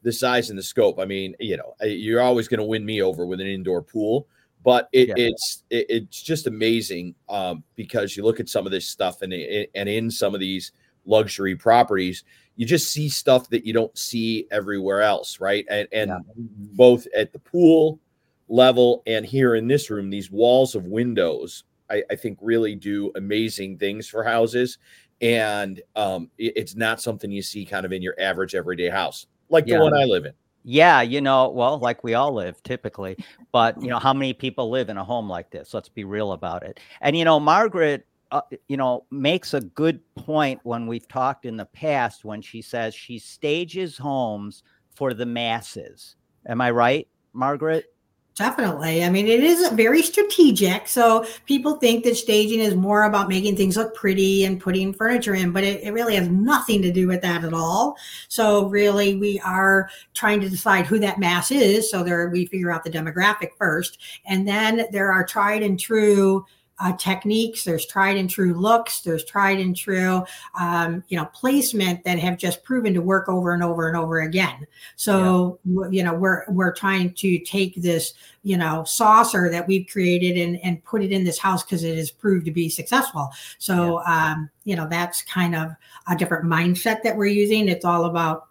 [0.02, 0.98] the size and the scope.
[0.98, 4.26] I mean, you know, you're always going to win me over with an indoor pool,
[4.64, 5.14] but it, Yeah.
[5.16, 9.32] it's it, it's just amazing um, because you look at some of this stuff and
[9.32, 10.72] and in some of these
[11.04, 12.24] luxury properties,
[12.56, 15.64] you just see stuff that you don't see everywhere else, right?
[15.70, 16.18] And and Yeah.
[16.36, 18.00] both at the pool
[18.48, 23.12] level and here in this room, these walls of windows I, I think really do
[23.16, 24.78] amazing things for houses.
[25.20, 29.26] And um, it- it's not something you see kind of in your average everyday house,
[29.52, 29.78] like Yeah.
[29.78, 30.32] the one I live in.
[30.64, 33.16] Yeah, you know, well, like we all live typically,
[33.50, 35.74] but you know, how many people live in a home like this?
[35.74, 36.78] Let's be real about it.
[37.00, 41.56] And you know, Margaret, uh, you know, makes a good point when we've talked in
[41.56, 44.62] the past when she says she stages homes
[44.94, 46.16] for the masses.
[46.46, 47.86] Am I right, Margaret?
[48.34, 49.04] Definitely.
[49.04, 50.88] I mean, it is very strategic.
[50.88, 55.34] So people think that staging is more about making things look pretty and putting furniture
[55.34, 57.94] in, but it, it really has nothing to do with that at all.
[58.28, 61.90] So really, we are trying to decide who that mass is.
[61.90, 66.46] So there, we figure out the demographic first, and then there are tried and true.
[66.82, 67.62] Uh, techniques.
[67.62, 69.02] There's tried and true looks.
[69.02, 70.24] There's tried and true
[70.58, 74.22] um, you know placement that have just proven to work over and over and over
[74.22, 74.66] again.
[74.96, 79.86] So w- you know we're we're trying to take this you know saucer that we've
[79.86, 83.30] created and and put it in this house because it has proved to be successful.
[83.58, 85.70] So um you know that's kind of
[86.08, 87.68] a different mindset that we're using.
[87.68, 88.48] It's all about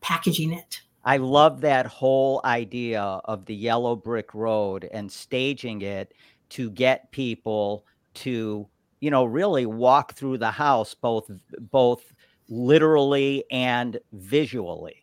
[0.00, 0.80] packaging it.
[1.04, 6.14] I love that whole idea of the yellow brick road and staging it
[6.52, 7.84] to get people
[8.14, 8.66] to,
[9.00, 11.30] you know, really walk through the house both
[11.70, 12.12] both
[12.48, 14.96] literally and visually.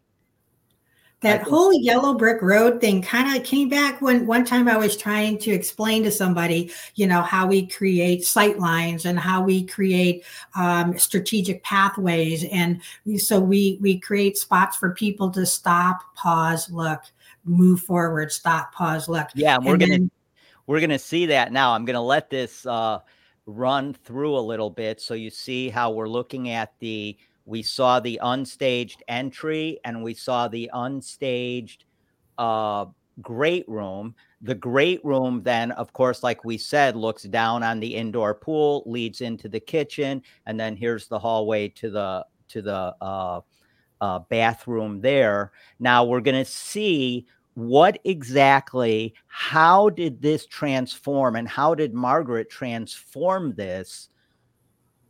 [1.22, 4.78] that think- whole yellow brick road thing kind of came back when one time I
[4.78, 9.42] was trying to explain to somebody, you know, how we create sight lines and how
[9.44, 10.24] we create
[10.56, 12.80] um, strategic pathways, and
[13.18, 17.02] so we we create spots for people to stop, pause, look,
[17.44, 19.28] move forward, stop, pause, look.
[19.36, 20.12] Yeah, we're And gonna then-
[20.70, 21.74] we're gonna see that now.
[21.74, 23.00] I'm gonna let this uh,
[23.48, 27.18] run through a little bit so you see how we're looking at the.
[27.46, 31.86] We saw the unstaged entry and we saw the unstaged
[32.38, 32.86] uh,
[33.20, 34.14] great room.
[34.44, 38.84] The great room, then, of course, like we said, looks down on the indoor pool,
[38.86, 43.42] leads into the kitchen, and then here's the hallway to the to the uh,
[44.02, 45.52] uh, bathroom there.
[45.80, 47.26] Now we're gonna see
[47.60, 54.08] what exactly how did this transform and how did margaret transform this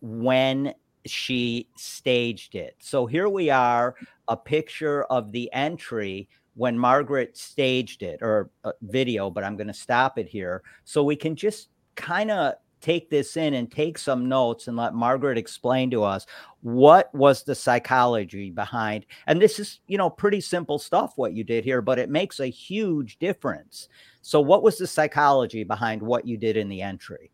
[0.01, 0.73] when
[1.05, 2.75] she staged it?
[2.79, 3.93] So here we are
[4.27, 9.67] a picture of the entry when margaret staged it or a video but i'm going
[9.67, 10.63] to stop it here.
[10.85, 14.93] So we can just kind of take this in and take some notes and let
[14.93, 16.25] Margaret explain to us
[16.61, 21.43] what was the psychology behind and this is you know pretty simple stuff what you
[21.43, 23.87] did here but it makes a huge difference
[24.21, 27.31] so what was the psychology behind what you did in the entry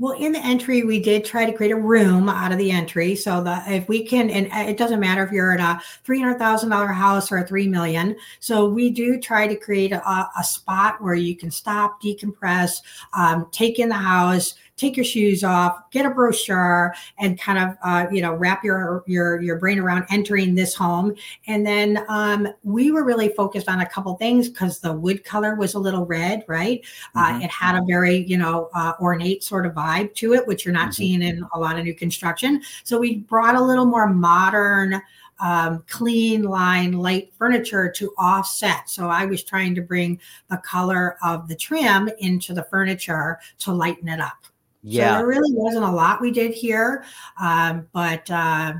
[0.00, 3.14] well, in the entry, we did try to create a room out of the entry,
[3.14, 6.38] so that if we can, and it doesn't matter if you're at a three hundred
[6.38, 8.16] thousand dollar house or a three million.
[8.40, 12.80] So we do try to create a, a spot where you can stop, decompress,
[13.12, 17.76] um, take in the house, take your shoes off, get a brochure, and kind of
[17.84, 21.14] uh, you know wrap your your your brain around entering this home.
[21.46, 25.54] And then um, we were really focused on a couple things because the wood color
[25.54, 26.84] was a little red, right?
[27.14, 27.36] Uh, mm-hmm.
[27.36, 30.64] Uh, it had a very you know uh, ornate sort of vibe to it, which
[30.64, 30.92] you're not mm-hmm.
[30.92, 32.62] seeing in a lot of new construction.
[32.82, 35.00] So we brought a little more modern.
[35.40, 38.88] Um, clean line light furniture to offset.
[38.88, 43.72] So I was trying to bring the color of the trim into the furniture to
[43.72, 44.46] lighten it up.
[44.84, 45.14] Yeah.
[45.14, 47.04] So there really wasn't a lot we did here,
[47.40, 48.74] um, but uh,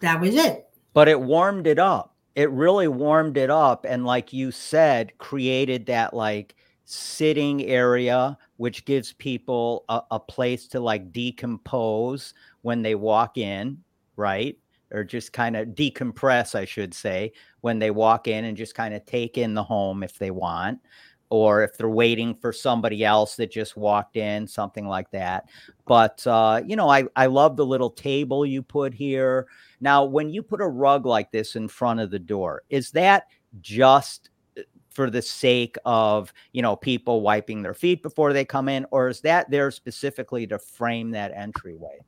[0.00, 0.66] that was it.
[0.94, 2.16] But it warmed it up.
[2.34, 3.84] It really warmed it up.
[3.86, 6.56] And like you said, created that like
[6.86, 12.32] sitting area, which gives people a, a place to like decompose
[12.62, 13.82] when they walk in,
[14.16, 14.58] right?
[14.90, 18.94] Or just kind of decompress, I should say, when they walk in and just kind
[18.94, 20.78] of take in the home if they want
[21.30, 25.48] or if they're waiting for somebody else that just walked in, something like that.
[25.86, 29.46] But uh, you know, I I love the little table you put here.
[29.80, 33.26] Now, when you put a rug like this in front of the door, is that
[33.60, 38.68] just uh, for the sake of you know people wiping their feet before they come
[38.68, 41.98] in, or is that there specifically to frame that entryway?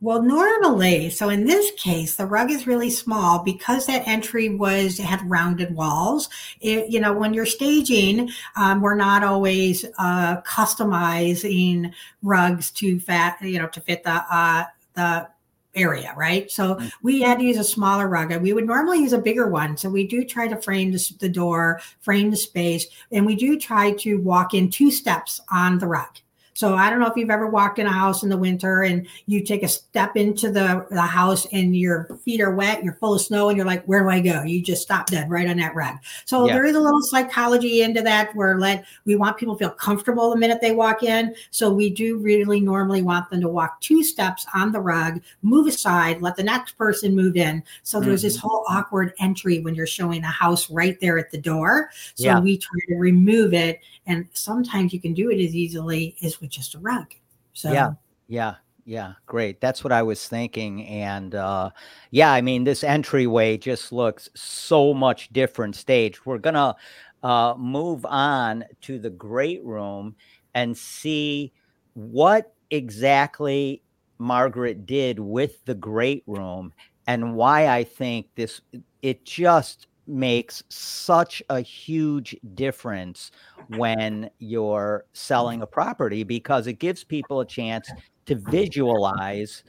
[0.00, 4.96] Well, normally, so in this case, the rug is really small because that entry was
[4.96, 6.28] had rounded walls.
[6.60, 11.92] It, you know, when you're staging, um, we're not always uh, customizing
[12.22, 15.28] rugs to fat, you know, to fit the uh, the
[15.74, 16.48] area, right?
[16.48, 16.92] So mm.
[17.02, 18.34] we had to use a smaller rug.
[18.40, 19.76] We would normally use a bigger one.
[19.76, 23.58] So we do try to frame the, the door, frame the space, and we do
[23.58, 26.18] try to walk in two steps on the rug.
[26.58, 29.06] So I don't know if you've ever walked in a house in the winter and
[29.26, 33.14] you take a step into the, the house and your feet are wet, you're full
[33.14, 34.42] of snow, and you're like, where do I go?
[34.42, 35.98] You just stop dead right on that rug.
[36.24, 36.54] So yeah.
[36.54, 40.30] there is a little psychology into that where let we want people to feel comfortable
[40.30, 41.32] the minute they walk in.
[41.52, 45.68] So we do really normally want them to walk two steps on the rug, move
[45.68, 47.62] aside, let the next person move in.
[47.84, 48.26] So there's mm-hmm.
[48.26, 51.90] this whole awkward entry when you're showing a house right there at the door.
[52.16, 52.40] So yeah.
[52.40, 56.47] we try to remove it and sometimes you can do it as easily as with
[56.48, 57.14] just a rug.
[57.52, 57.90] So yeah,
[58.28, 59.60] yeah, yeah, great.
[59.60, 60.86] That's what I was thinking.
[60.86, 61.70] And uh,
[62.10, 66.24] yeah, I mean, this entryway just looks so much different stage.
[66.24, 66.76] We're gonna
[67.22, 70.16] uh, move on to the great room
[70.54, 71.52] and see
[71.94, 73.82] what exactly
[74.18, 76.72] Margaret did with the great room
[77.06, 78.60] and why I think this
[79.02, 83.30] it just makes such a huge difference
[83.76, 87.90] when you're selling a property because it gives people a chance
[88.26, 89.62] to visualize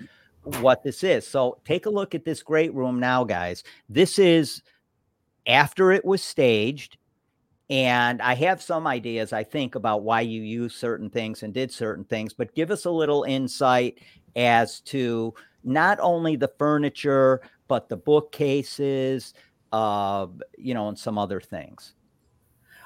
[0.62, 1.28] what this is.
[1.28, 3.64] So take a look at this great room now, guys.
[3.90, 4.62] This is
[5.48, 6.98] after it was staged.
[7.70, 11.72] And I have some ideas, I think, about why you use certain things and did
[11.72, 14.00] certain things, but give us a little insight
[14.36, 19.36] as to not only the furniture, but the bookcases,
[19.72, 21.94] uh, you know, and some other things?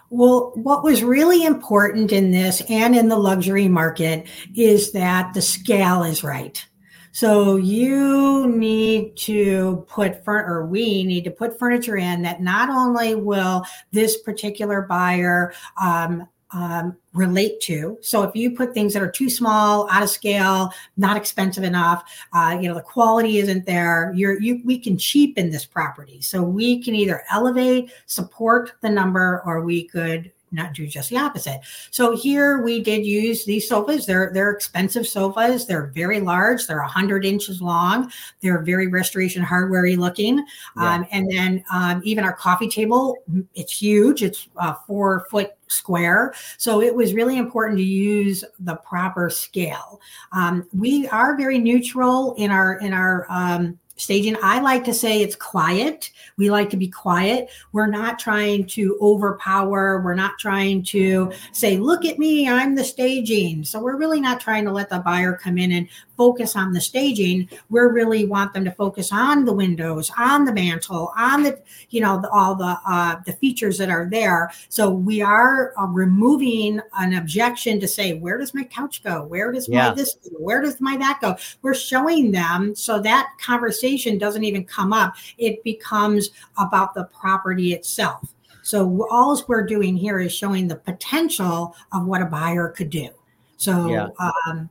[0.09, 5.41] Well, what was really important in this and in the luxury market is that the
[5.41, 6.63] scale is right.
[7.11, 13.13] So you need to put or we need to put furniture in that not only
[13.13, 17.97] will this particular buyer um, um, relate to.
[18.01, 22.03] So if you put things that are too small, out of scale, not expensive enough,
[22.33, 24.13] uh, you know, the quality isn't there.
[24.15, 26.21] You're you we can cheapen this property.
[26.21, 31.17] So we can either elevate, support the number, or we could not do just the
[31.17, 31.61] opposite.
[31.91, 34.05] So here we did use these sofas.
[34.05, 35.65] They're they're expensive sofas.
[35.65, 36.67] They're very large.
[36.67, 38.11] They're hundred inches long.
[38.41, 40.45] They're very restoration hardwarey looking.
[40.77, 40.93] Yeah.
[40.93, 43.17] Um, and then um, even our coffee table,
[43.55, 44.23] it's huge.
[44.23, 46.33] It's uh, four foot square.
[46.57, 49.99] So it was really important to use the proper scale.
[50.31, 54.35] Um, we are very neutral in our in our um, staging.
[54.41, 56.11] I like to say it's quiet.
[56.37, 57.49] We like to be quiet.
[57.71, 60.01] We're not trying to overpower.
[60.01, 63.63] We're not trying to say, look at me, I'm the staging.
[63.63, 65.87] So we're really not trying to let the buyer come in and
[66.17, 67.49] focus on the staging.
[67.69, 72.01] We really want them to focus on the windows, on the mantle, on the you
[72.01, 74.51] know the, all the uh, the features that are there.
[74.69, 79.23] So we are uh, removing an objection to say where does my couch go?
[79.23, 79.89] Where does yeah.
[79.89, 80.15] my this?
[80.15, 80.37] Go?
[80.37, 81.35] Where does my that go?
[81.61, 85.15] We're showing them so that conversation doesn't even come up.
[85.37, 88.33] It becomes about the property itself.
[88.63, 93.09] So all we're doing here is showing the potential of what a buyer could do.
[93.57, 94.07] So yeah.
[94.19, 94.69] um,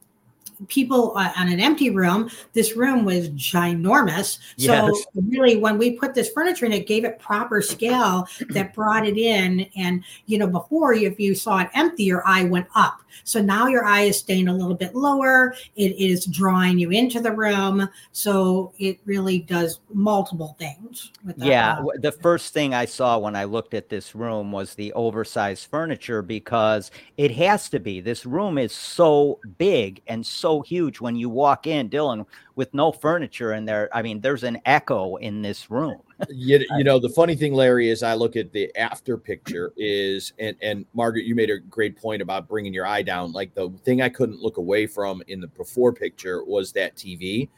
[0.68, 2.30] people uh, on an empty room.
[2.52, 4.38] This room was ginormous.
[4.56, 5.06] So yes.
[5.14, 9.16] really, when we put this furniture in, it gave it proper scale that brought it
[9.16, 9.66] in.
[9.76, 13.02] And you know, before if you saw it empty, your eye went up.
[13.24, 15.54] So now your eye is staying a little bit lower.
[15.76, 17.88] It is drawing you into the room.
[18.12, 21.12] So it really does multiple things.
[21.36, 21.78] yeah.
[21.78, 21.90] Room.
[22.00, 26.22] The first thing I saw when I looked at this room was the oversized furniture
[26.22, 28.00] because it has to be.
[28.00, 32.92] This room is so big and so huge when you walk in, Dylan, with no
[32.92, 33.88] furniture in there.
[33.92, 36.00] I mean, there's an echo in this room.
[36.28, 40.32] you, you know, the funny thing, Larry, is I look at the after picture is,
[40.38, 43.32] and, and Margaret, you made a great point about bringing your eye down.
[43.32, 47.48] Like the thing I couldn't look away from in the before picture was that TV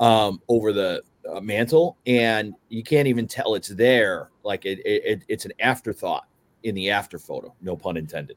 [0.00, 4.30] um, over the uh, mantle, and you can't even tell it's there.
[4.44, 6.26] Like it, it, it's an afterthought
[6.62, 8.36] in the after photo, no pun intended.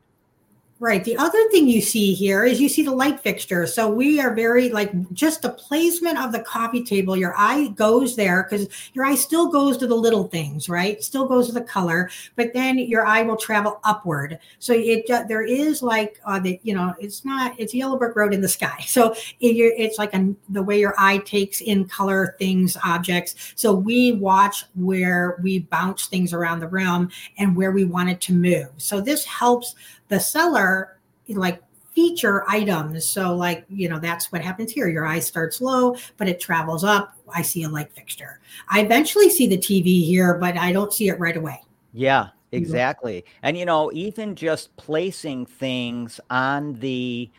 [0.82, 1.03] Right.
[1.03, 3.67] The other thing you see here is you see the light fixture.
[3.67, 7.17] So we are very like just the placement of the coffee table.
[7.17, 11.03] Your eye goes there because your eye still goes to the little things, right?
[11.03, 14.39] Still goes to the color, but then your eye will travel upward.
[14.59, 18.15] So it uh, there is like uh, the you know it's not it's yellow brick
[18.15, 18.77] road in the sky.
[18.99, 23.53] So it, it's like a, the way your eye takes in color things, objects.
[23.55, 28.19] So we watch where we bounce things around the room and where we want it
[28.21, 28.67] to move.
[28.77, 29.75] So this helps
[30.10, 30.99] the seller
[31.30, 31.62] like
[31.93, 33.07] feature items.
[33.07, 34.88] So, like, you know, that's what happens here.
[34.88, 37.16] Your eye starts low, but it travels up.
[37.34, 38.39] I see a light fixture.
[38.70, 41.62] I eventually see the TV here, but I don't see it right away.
[41.93, 42.57] Yeah, mm-hmm.
[42.57, 43.26] exactly.
[43.43, 47.30] And, you know, even just placing things on the,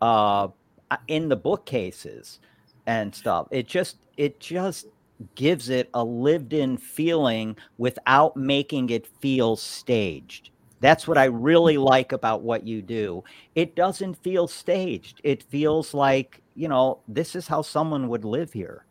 [0.00, 0.48] uh,
[1.08, 2.40] in the bookcases
[2.86, 4.86] and stuff, it just, it just,
[5.34, 10.48] gives it a lived in feeling without making it feel staged
[10.80, 13.22] that's what I really like about what you do.
[13.54, 15.20] It doesn't feel staged.
[15.24, 18.84] It feels like, you know, this is how someone would live here.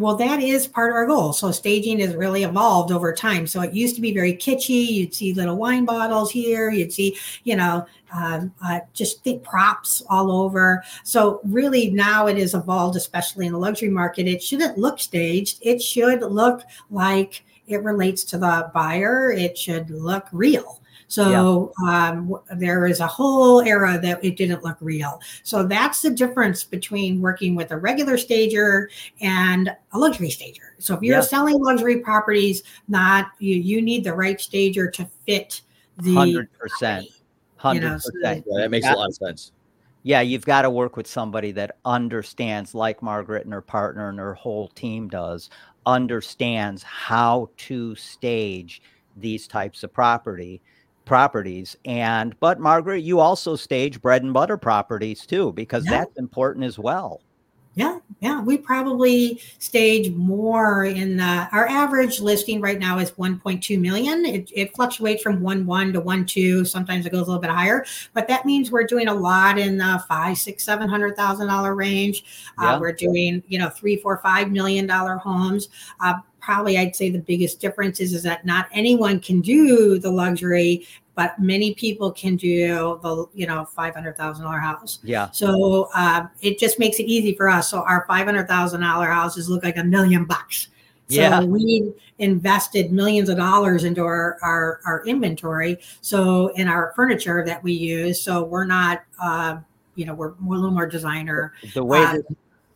[0.00, 1.34] Well, that is part of our goal.
[1.34, 3.46] So staging has really evolved over time.
[3.46, 4.86] So it used to be very kitschy.
[4.90, 6.70] You'd see little wine bottles here.
[6.70, 10.82] You'd see, you know, um, uh, just think props all over.
[11.04, 14.26] So really now it has evolved, especially in the luxury market.
[14.26, 15.58] It shouldn't look staged.
[15.60, 19.32] It should look like it relates to the buyer.
[19.32, 20.79] It should look real.
[21.10, 22.10] So yeah.
[22.10, 25.20] um, there is a whole era that it didn't look real.
[25.42, 28.88] So that's the difference between working with a regular stager
[29.20, 30.76] and a luxury stager.
[30.78, 31.22] So if you're yeah.
[31.22, 35.62] selling luxury properties, not you, you need the right stager to fit
[35.98, 37.08] the hundred percent.
[37.56, 38.44] Hundred percent.
[38.46, 39.50] Yeah, that makes a lot of sense.
[40.04, 44.18] Yeah, you've got to work with somebody that understands, like Margaret and her partner and
[44.20, 45.50] her whole team does,
[45.86, 48.80] understands how to stage
[49.16, 50.62] these types of property
[51.10, 51.76] properties.
[51.86, 55.90] And but margaret you also stage bread and butter properties too because yeah.
[55.90, 57.20] that's important as well.
[57.74, 63.80] Yeah yeah we probably stage more in the our average listing right now is 1.2
[63.80, 64.24] million.
[64.24, 67.50] It, it fluctuates from 1 1 to 1 2 sometimes it goes a little bit
[67.50, 67.84] higher
[68.14, 71.74] but that means we're doing a lot in the five six seven hundred thousand dollar
[71.74, 72.24] range.
[72.56, 72.74] Uh, yeah.
[72.74, 75.70] uh, we're doing you know three four five million dollar homes.
[75.98, 80.10] Uh, probably I'd say the biggest difference is, is that not anyone can do the
[80.10, 84.98] luxury, but many people can do the you know five hundred thousand dollar house.
[85.02, 85.30] Yeah.
[85.30, 87.70] So uh, it just makes it easy for us.
[87.70, 90.68] So our five hundred thousand dollar houses look like a million bucks.
[91.08, 91.42] So yeah.
[91.42, 95.80] we invested millions of dollars into our, our, our inventory.
[96.02, 98.22] So in our furniture that we use.
[98.22, 99.58] So we're not, uh,
[99.96, 101.52] you know, we're, we're a little more designer.
[101.74, 102.18] The way uh,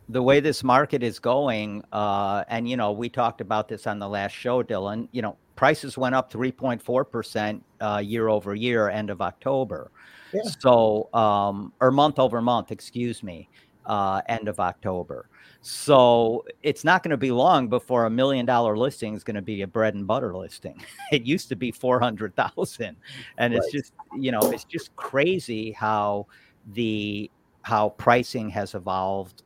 [0.09, 3.99] the way this market is going, uh, and you know, we talked about this on
[3.99, 5.07] the last show, Dylan.
[5.11, 9.91] You know, prices went up 3.4 percent uh, year over year, end of October.
[10.33, 10.41] Yeah.
[10.59, 13.49] So, um, or month over month, excuse me,
[13.85, 15.29] uh, end of October.
[15.61, 19.41] So it's not going to be long before a million dollar listing is going to
[19.41, 20.83] be a bread and butter listing.
[21.11, 22.95] it used to be 400,000
[23.37, 23.63] and right.
[23.63, 26.27] it's just, you know, it's just crazy how
[26.73, 27.31] the,
[27.63, 29.41] how pricing has evolved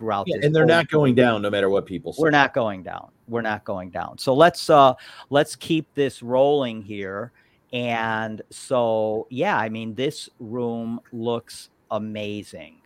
[0.00, 2.22] throughout yeah, and they're not going down no matter what people say.
[2.22, 3.10] We're not going down.
[3.28, 4.18] We're not going down.
[4.18, 4.94] So let's uh
[5.28, 7.32] let's keep this rolling here.
[7.72, 12.80] And so yeah, I mean this room looks amazing.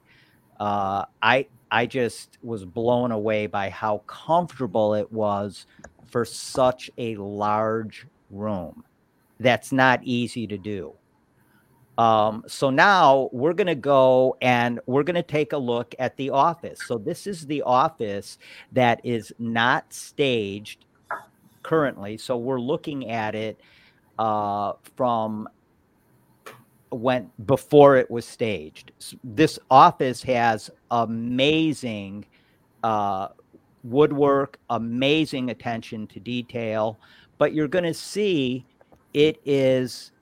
[0.60, 5.66] Uh I I just was blown away by how comfortable it was
[6.06, 8.84] for such a large room.
[9.40, 10.94] That's not easy to do.
[11.96, 16.16] Um, so now we're going to go and we're going to take a look at
[16.16, 16.80] the office.
[16.86, 18.38] So this is the office
[18.72, 20.86] that is not staged
[21.62, 22.16] currently.
[22.16, 23.60] So we're looking at it
[24.18, 25.48] uh, from
[26.90, 28.92] when before it was staged.
[29.22, 32.24] This office has amazing
[32.82, 33.28] uh,
[33.82, 36.98] woodwork, amazing attention to detail,
[37.38, 38.64] but you're going to see
[39.12, 40.12] it is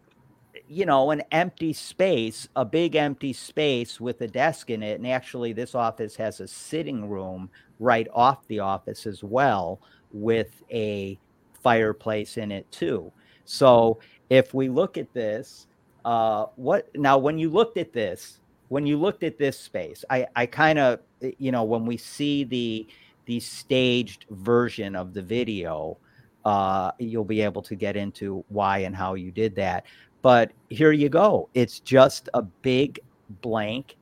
[0.72, 4.98] you know, an empty space, a big empty space with a desk in it.
[4.98, 9.80] And actually, this office has a sitting room right off the office as well
[10.12, 11.18] with a
[11.62, 13.12] fireplace in it, too.
[13.44, 14.00] So
[14.30, 15.66] if we look at this,
[16.06, 20.26] uh, what now, when you looked at this, when you looked at this space, I,
[20.34, 22.86] I kind of, you know, when we see the,
[23.26, 25.98] the staged version of the video,
[26.46, 29.84] uh, you'll be able to get into why and how you did that.
[30.22, 31.48] But here you go.
[31.54, 33.00] It's just a big
[33.42, 33.96] blank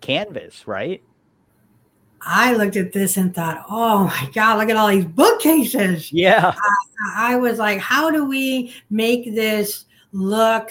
[0.00, 1.02] canvas, right?
[2.26, 6.12] I looked at this and thought, oh my God, look at all these bookcases.
[6.12, 6.54] Yeah.
[7.06, 10.70] I, I was like, how do we make this look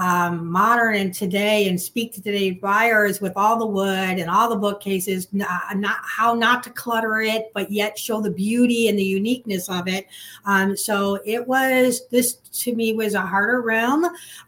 [0.00, 4.48] um, modern and today and speak to today's buyers with all the wood and all
[4.48, 8.98] the bookcases, not, not, how not to clutter it, but yet show the beauty and
[8.98, 10.06] the uniqueness of it.
[10.46, 14.06] Um, so it was this to me was a harder realm.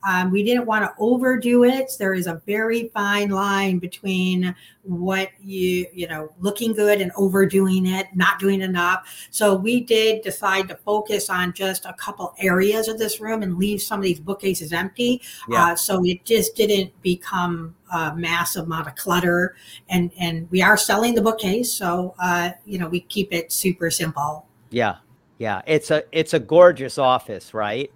[0.09, 1.93] Um, we didn't want to overdo it.
[1.99, 4.55] There is a very fine line between
[4.85, 9.29] what you you know looking good and overdoing it not doing enough.
[9.31, 13.59] So we did decide to focus on just a couple areas of this room and
[13.59, 15.23] leave some of these bookcases empty.
[15.49, 15.67] Yeah.
[15.67, 19.55] uh, so it just didn't become a massive amount of clutter.
[19.89, 23.91] And and we are selling the bookcase so uh, you know we keep it super
[23.91, 24.47] simple.
[24.71, 24.97] Yeah.
[25.39, 25.63] Yeah.
[25.67, 27.91] It's a it's a gorgeous office right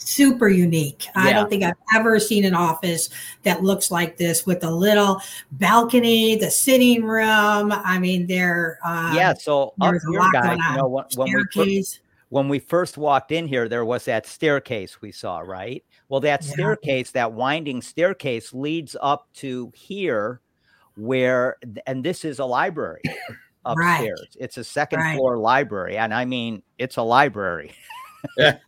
[0.00, 1.06] super unique.
[1.06, 1.22] Yeah.
[1.22, 3.10] I don't think I've ever seen an office
[3.42, 5.20] that looks like this with a little
[5.52, 7.72] balcony, the sitting room.
[7.72, 8.78] I mean, there.
[8.84, 9.34] Um, yeah.
[9.34, 13.46] So up here, guys, you know, when, when we first, when we first walked in
[13.46, 15.84] here, there was that staircase we saw, right?
[16.08, 16.52] Well, that yeah.
[16.52, 20.40] staircase, that winding staircase, leads up to here,
[20.96, 23.02] where, and this is a library.
[23.64, 24.20] upstairs.
[24.20, 24.36] Right.
[24.40, 25.16] It's a second right.
[25.16, 25.96] floor library.
[25.98, 27.72] And I mean, it's a library.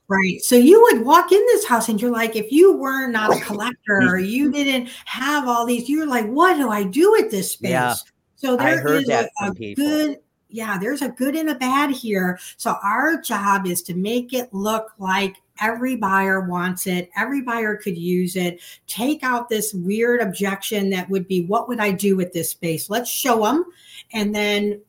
[0.09, 0.41] Right.
[0.43, 3.41] So you would walk in this house and you're like, if you were not a
[3.41, 7.53] collector or you didn't have all these, you're like, what do I do with this
[7.53, 7.71] space?
[7.71, 7.95] Yeah.
[8.37, 12.39] So there is a, a good, yeah, there's a good and a bad here.
[12.57, 17.77] So our job is to make it look like every buyer wants it every buyer
[17.77, 22.17] could use it take out this weird objection that would be what would i do
[22.17, 23.65] with this space let's show them
[24.13, 24.81] and then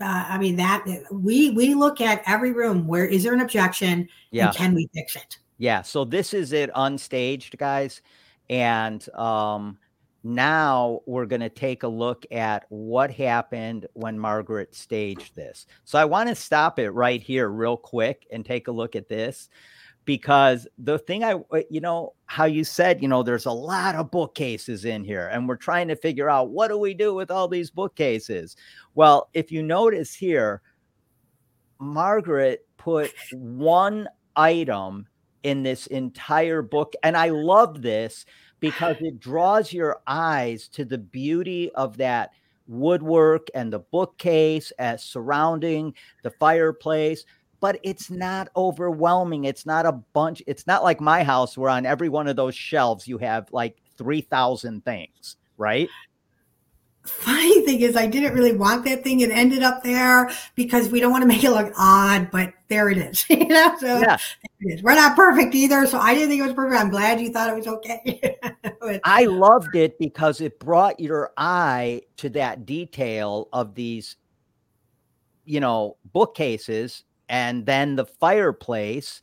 [0.00, 4.08] uh, I mean that we we look at every room where is there an objection
[4.30, 4.48] yeah.
[4.48, 5.38] and can we fix it?
[5.58, 5.82] Yeah.
[5.82, 8.00] So this is it unstaged, guys,
[8.48, 9.78] and um,
[10.22, 15.66] now we're going to take a look at what happened when Margaret staged this.
[15.84, 19.08] So I want to stop it right here, real quick, and take a look at
[19.08, 19.48] this
[20.04, 23.94] because the thing I, uh, you know, how you said, you know, there's a lot
[23.94, 27.30] of bookcases in here, and we're trying to figure out what do we do with
[27.30, 28.56] all these bookcases.
[28.94, 30.62] Well, if you notice here,
[31.78, 35.06] Margaret put one item
[35.42, 38.24] in this entire book, and I love this
[38.58, 42.30] because it draws your eyes to the beauty of that
[42.66, 47.24] woodwork and the bookcase as surrounding the fireplace
[47.60, 49.44] but it's not overwhelming.
[49.44, 50.42] It's not a bunch.
[50.46, 53.76] It's not like my house where on every one of those shelves you have like
[53.98, 55.88] 3,000 things, right?
[57.04, 59.20] Funny thing is, I didn't really want that thing.
[59.20, 62.90] It ended up there because we don't want to make it look odd, but there
[62.90, 63.24] it is.
[63.30, 64.18] you know, so yeah.
[64.42, 64.82] it is.
[64.82, 66.80] We're not perfect either, so I didn't think it was perfect.
[66.80, 68.38] I'm glad you thought it was okay.
[68.80, 74.16] but, I loved it because it brought your eye to that detail of these,
[75.46, 79.22] you know, bookcases and then the fireplace,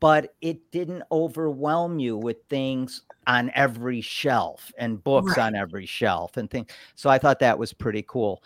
[0.00, 5.46] but it didn't overwhelm you with things on every shelf and books right.
[5.46, 6.70] on every shelf and things.
[6.94, 8.42] So I thought that was pretty cool.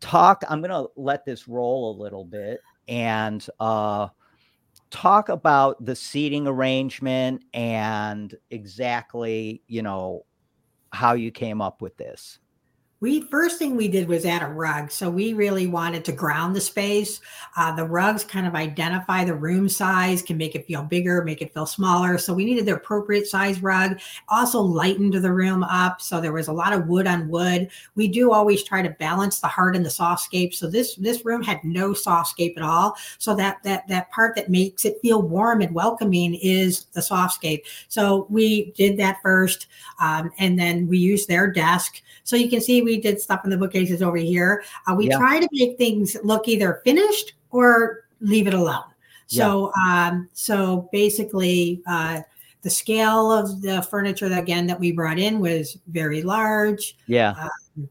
[0.00, 4.08] Talk, I'm going to let this roll a little bit and uh,
[4.90, 10.26] talk about the seating arrangement and exactly, you know,
[10.92, 12.40] how you came up with this
[13.04, 14.90] we first thing we did was add a rug.
[14.90, 17.20] So we really wanted to ground the space.
[17.54, 21.42] Uh, the rugs kind of identify the room size can make it feel bigger make
[21.42, 22.16] it feel smaller.
[22.16, 24.00] So we needed the appropriate size rug.
[24.30, 26.00] Also lightened the room up.
[26.00, 27.68] So there was a lot of wood on wood.
[27.94, 31.42] We do always try to balance the hard and the softscape so this this room
[31.42, 32.96] had no softscape at all.
[33.18, 37.64] So that that that part that makes it feel warm and welcoming is the softscape
[37.88, 39.66] so we did that first
[40.00, 42.00] um, and then we used their desk.
[42.24, 44.64] So you can see we did stuff in the bookcases over here.
[44.86, 45.18] Uh, we yeah.
[45.18, 48.84] try to make things look either finished or leave it alone.
[49.26, 50.08] So, yeah.
[50.10, 52.20] um, so basically, uh,
[52.62, 56.96] the scale of the furniture that, again that we brought in was very large.
[57.06, 57.34] Yeah,
[57.76, 57.88] um,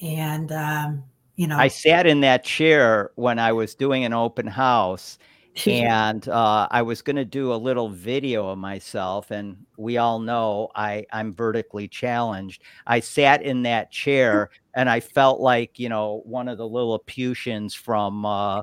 [0.00, 1.02] and um,
[1.36, 5.18] you know, I sat in that chair when I was doing an open house,
[5.66, 10.18] and uh, I was going to do a little video of myself, and we all
[10.18, 12.62] know I I'm vertically challenged.
[12.86, 17.74] I sat in that chair, and I felt like you know one of the Lilliputians
[17.74, 18.62] from uh,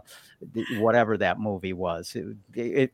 [0.78, 2.16] whatever that movie was.
[2.16, 2.94] It, it,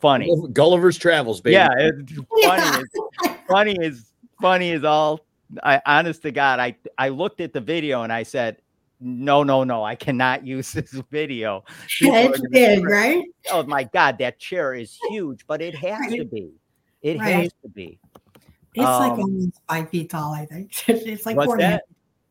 [0.00, 1.54] funny Gulliver's Travels, baby.
[1.54, 1.68] Yeah,
[2.44, 2.82] funny.
[2.82, 5.20] Is, funny is funny is all.
[5.62, 8.56] I honest to God, I I looked at the video and I said,
[9.00, 11.64] no, no, no, I cannot use this video.
[12.00, 13.24] it's big, right?
[13.50, 16.18] Oh my God, that chair is huge, but it has right.
[16.18, 16.52] to be.
[17.02, 17.34] It right.
[17.34, 17.98] has to be.
[18.74, 20.72] It's um, like almost five feet tall, I think.
[20.88, 21.80] It's like four and a half.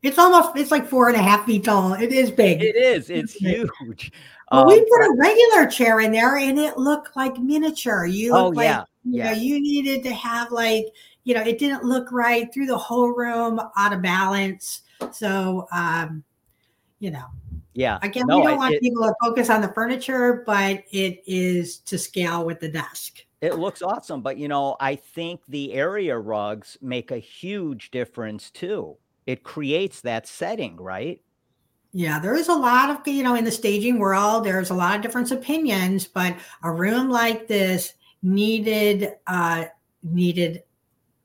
[0.02, 1.94] It's almost it's like four and a half feet tall.
[1.94, 2.62] It is big.
[2.62, 3.08] It is.
[3.08, 4.12] It's, it's huge.
[4.52, 8.04] Well, um, we put a regular chair in there and it looked like miniature.
[8.04, 8.84] You oh, like yeah.
[9.04, 9.32] you yeah.
[9.32, 10.84] know, you needed to have like,
[11.24, 14.82] you know, it didn't look right through the whole room, out of balance.
[15.12, 16.22] So um
[16.98, 17.26] you know.
[17.74, 17.98] Yeah.
[18.02, 21.78] Again, no, we don't want it, people to focus on the furniture, but it is
[21.78, 23.24] to scale with the desk.
[23.40, 28.50] It looks awesome, but you know, I think the area rugs make a huge difference
[28.50, 28.96] too.
[29.26, 31.20] It creates that setting, right?
[31.92, 34.96] Yeah, there is a lot of, you know, in the staging world, there's a lot
[34.96, 39.66] of different opinions, but a room like this needed uh
[40.02, 40.62] needed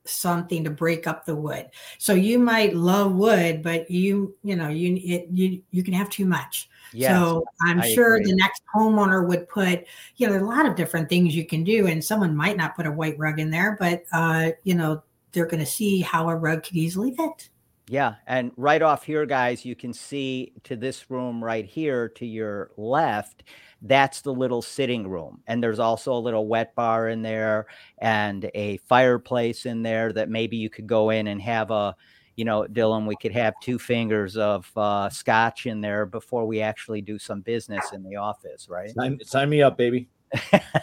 [0.10, 1.70] something to break up the wood.
[1.98, 6.10] So you might love wood, but you you know you it, you you can have
[6.10, 6.70] too much.
[6.92, 8.32] Yes, so I'm I sure agree.
[8.32, 9.86] the next homeowner would put
[10.18, 12.88] you know a lot of different things you can do, and someone might not put
[12.88, 16.36] a white rug in there, but uh, you know they're going to see how a
[16.36, 17.50] rug could easily fit.
[17.92, 22.26] Yeah, and right off here, guys, you can see to this room right here to
[22.26, 23.44] your left
[23.82, 25.42] that's the little sitting room.
[25.48, 27.68] And there's also a little wet bar in there
[28.00, 31.96] and a fireplace in there that maybe you could go in and have a,
[32.36, 36.62] you know, Dylan, we could have two fingers of uh, scotch in there before we
[36.62, 38.90] actually do some business in the office, right?
[38.92, 40.10] Sign, sign me up, baby.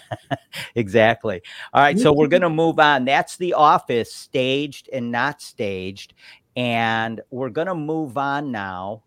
[0.74, 1.40] exactly.
[1.72, 1.98] All right.
[1.98, 3.04] So we're going to move on.
[3.04, 6.14] That's the office, staged and not staged.
[6.56, 9.04] And we're going to move on now.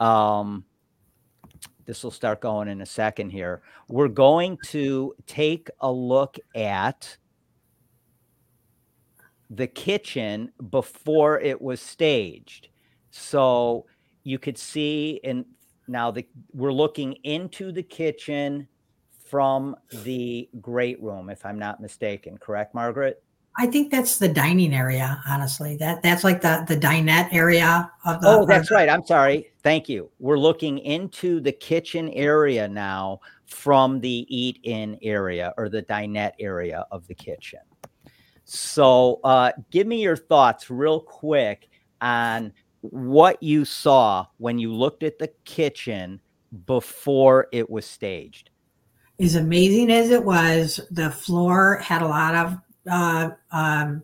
[0.00, 0.64] Um,
[1.84, 3.62] this will start going in a second here.
[3.88, 7.16] We're going to take a look at
[9.50, 12.68] the kitchen before it was staged.
[13.10, 13.86] So
[14.24, 15.44] you could see and
[15.88, 18.66] now the we're looking into the kitchen
[19.24, 23.22] from the great room if I'm not mistaken, correct Margaret?
[23.58, 25.76] I think that's the dining area, honestly.
[25.76, 28.88] That that's like the the dinette area of the Oh, that's right.
[28.88, 29.50] I'm sorry.
[29.62, 30.10] Thank you.
[30.18, 36.34] We're looking into the kitchen area now from the eat in area or the dinette
[36.38, 37.60] area of the kitchen.
[38.44, 41.68] So, uh, give me your thoughts real quick
[42.00, 42.52] on
[42.82, 46.20] what you saw when you looked at the kitchen
[46.66, 48.50] before it was staged.
[49.18, 52.58] As amazing as it was, the floor had a lot of
[52.90, 54.02] uh, um,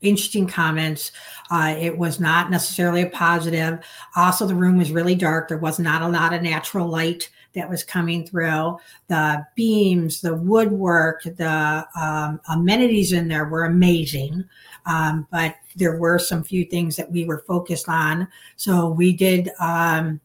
[0.00, 1.12] interesting comments.
[1.50, 3.80] Uh, it was not necessarily a positive.
[4.16, 5.48] Also, the room was really dark.
[5.48, 8.78] There was not a lot of natural light that was coming through.
[9.08, 14.44] The beams, the woodwork, the um, amenities in there were amazing.
[14.86, 18.28] Um, but there were some few things that we were focused on.
[18.56, 20.20] So we did um,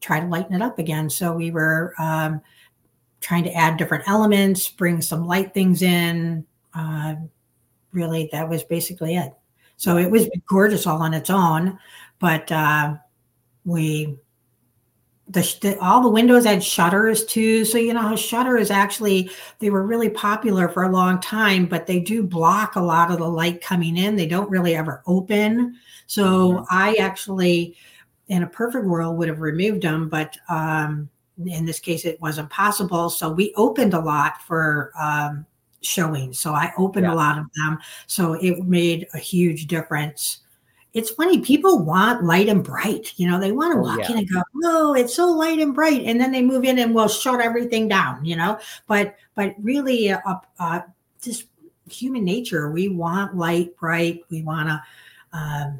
[0.00, 1.10] try to lighten it up again.
[1.10, 2.40] So we were um,
[3.20, 6.46] trying to add different elements, bring some light things in,
[6.76, 7.14] uh,
[7.92, 9.32] really, that was basically it.
[9.76, 11.78] So it was gorgeous all on its own,
[12.18, 12.96] but uh,
[13.64, 14.16] we
[15.28, 17.64] the, the, all the windows had shutters too.
[17.64, 21.86] So you know, how shutters actually they were really popular for a long time, but
[21.86, 24.16] they do block a lot of the light coming in.
[24.16, 25.76] They don't really ever open.
[26.06, 26.64] So mm-hmm.
[26.70, 27.76] I actually,
[28.28, 31.08] in a perfect world, would have removed them, but um,
[31.44, 33.10] in this case, it wasn't possible.
[33.10, 35.44] So we opened a lot for um,
[35.86, 36.32] showing.
[36.32, 37.12] So I opened yeah.
[37.12, 37.78] a lot of them.
[38.06, 40.40] So it made a huge difference
[40.96, 44.12] it's funny people want light and bright you know they want to Oh, walk yeah.
[44.12, 46.94] in and go no it's so light and bright and then they move in and
[46.94, 50.18] will shut everything down you know but but really uh,
[50.58, 50.80] uh
[51.20, 51.48] just
[51.90, 54.82] human nature we want light bright we want to
[55.34, 55.78] um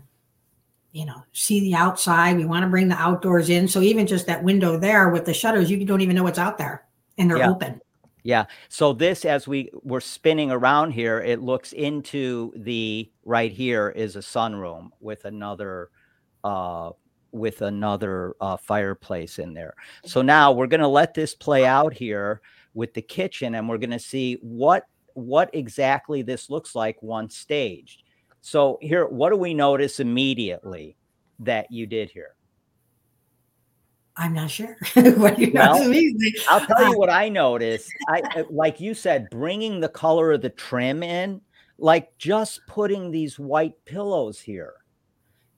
[0.92, 4.26] you know see the outside we want to bring the outdoors in so even just
[4.26, 6.84] that window there with the shutters you don't even know what's out there
[7.16, 7.50] and they're Yeah.
[7.50, 7.80] open
[8.26, 8.46] Yeah.
[8.68, 14.16] So this, as we were spinning around here, it looks into the right here is
[14.16, 15.90] a sunroom with another,
[16.42, 16.90] uh,
[17.30, 19.74] with another uh, fireplace in there.
[20.04, 22.40] So now we're going to let this play out here
[22.74, 27.36] with the kitchen, and we're going to see what what exactly this looks like once
[27.36, 28.02] staged.
[28.40, 30.96] So here, what do we notice immediately
[31.38, 32.36] that you did here?
[34.16, 35.88] I'm not sure what you Well.
[36.48, 37.92] I'll tell you what I noticed.
[38.08, 41.40] I uh, like you said, bringing the color of the trim in,
[41.78, 44.74] like just putting these white pillows here,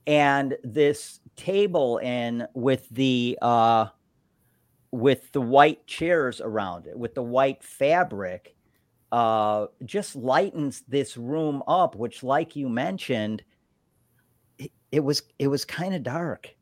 [0.06, 3.86] and this table in with the uh,
[4.90, 8.56] with the white chairs around it, with the white fabric,
[9.12, 11.94] uh, just lightens this room up.
[11.94, 13.42] Which, like you mentioned,
[14.58, 16.54] it, it was it was kind of dark.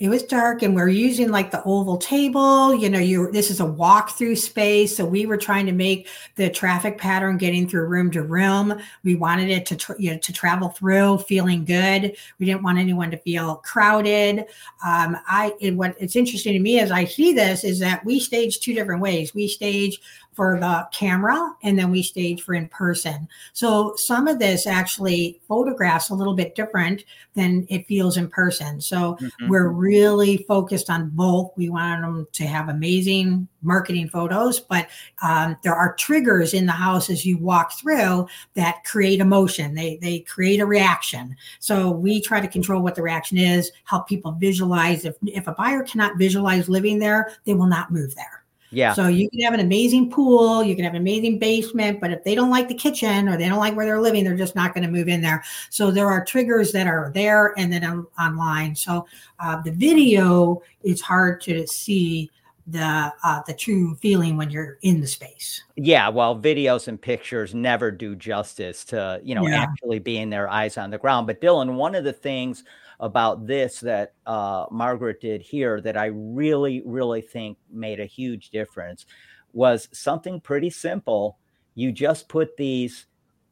[0.00, 3.60] It was dark and we're using like the oval table you know you this is
[3.60, 4.96] a walk through space.
[4.96, 8.80] So we were trying to make the traffic pattern getting through room to room.
[9.04, 12.16] We wanted it to you know to travel through feeling good.
[12.38, 14.46] We didn't want anyone to feel crowded.
[14.84, 18.18] Um, i and what it's interesting to me as i see this is that we
[18.18, 19.34] stage two different ways.
[19.34, 20.00] We stage
[20.40, 25.38] for the camera and then we stage for in person so some of this actually
[25.46, 29.18] photographs a little bit different than it feels in person so
[29.48, 31.52] we're really focused on both.
[31.56, 34.88] We want them to have amazing marketing photos, but
[35.22, 39.74] um, there are triggers in the house as you walk through that create emotion.
[39.74, 41.36] They they create a reaction.
[41.58, 45.04] So we try to control what the reaction is, help people visualize.
[45.04, 48.39] If if a buyer cannot visualize living there, they will not move there.
[48.72, 48.92] Yeah.
[48.94, 52.22] So you can have an amazing pool, you can have an amazing basement, but if
[52.24, 54.74] they don't like the kitchen or they don't like where they're living, they're just not
[54.74, 55.42] going to move in there.
[55.70, 58.76] So there are triggers that are there and then on, online.
[58.76, 59.06] So
[59.40, 62.30] uh, the video it's hard to see
[62.66, 65.64] the uh, the true feeling when you're in the space.
[65.76, 69.62] yeah well videos and pictures never do justice to you know Yeah.
[69.62, 72.62] actually being their eyes on the ground but dylan one of the things
[73.00, 78.50] about this that uh, margaret did here that i really really think made a huge
[78.50, 79.06] difference
[79.52, 81.38] was something pretty simple
[81.74, 83.06] you just put these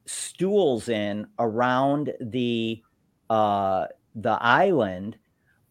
[0.05, 2.81] stools in around the
[3.29, 3.85] uh,
[4.15, 5.17] the island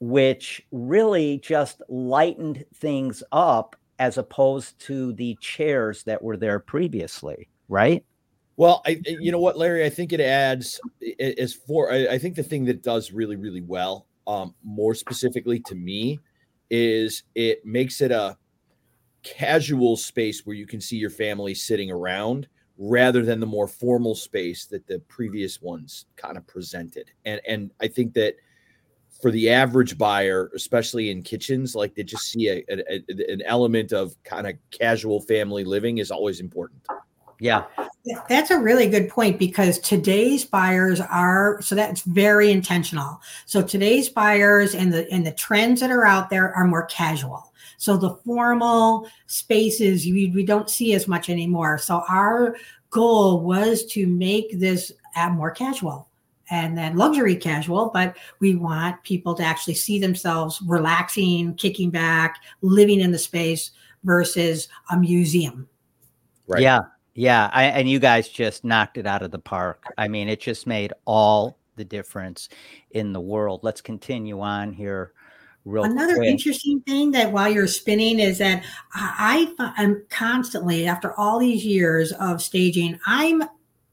[0.01, 7.49] which really just lightened things up as opposed to the chairs that were there previously,
[7.69, 8.05] right?
[8.59, 11.93] Well, I, you know what, Larry, I think it adds is for.
[11.93, 16.19] I, I think the thing that does really, really well, um, more specifically to me,
[16.69, 18.37] is it makes it a
[19.23, 22.49] casual space where you can see your family sitting around
[22.79, 27.13] rather than the more formal space that the previous ones kind of presented.
[27.27, 28.35] And and I think that
[29.23, 33.43] for the average buyer, especially in kitchens, like they just see a, a- a- an
[33.43, 36.83] element of kind of casual family living is always important.
[37.41, 37.65] Yeah.
[38.29, 43.21] That's a really good point because today's buyers are so that's very intentional.
[43.47, 47.53] So today's buyers and the and the trends that are out there are more casual.
[47.77, 51.79] So the formal spaces we, we don't see as much anymore.
[51.79, 52.57] So our
[52.91, 54.93] goal was to make this
[55.33, 56.09] more casual
[56.51, 62.41] and then luxury casual, but we want people to actually see themselves relaxing, kicking back,
[62.63, 63.73] living in the space
[64.05, 65.69] versus a museum.
[66.47, 66.63] Right.
[66.63, 66.81] Yeah.
[67.19, 67.51] Yeah.
[67.53, 69.83] I, and you guys just knocked it out of the park.
[69.99, 72.49] I mean, it just made all the difference
[72.93, 73.61] in the world.
[73.65, 75.13] Let's continue on here
[75.65, 76.29] real Another quick.
[76.29, 78.65] interesting thing that while you're spinning is that
[78.95, 83.43] I am constantly, after all these years of staging, I'm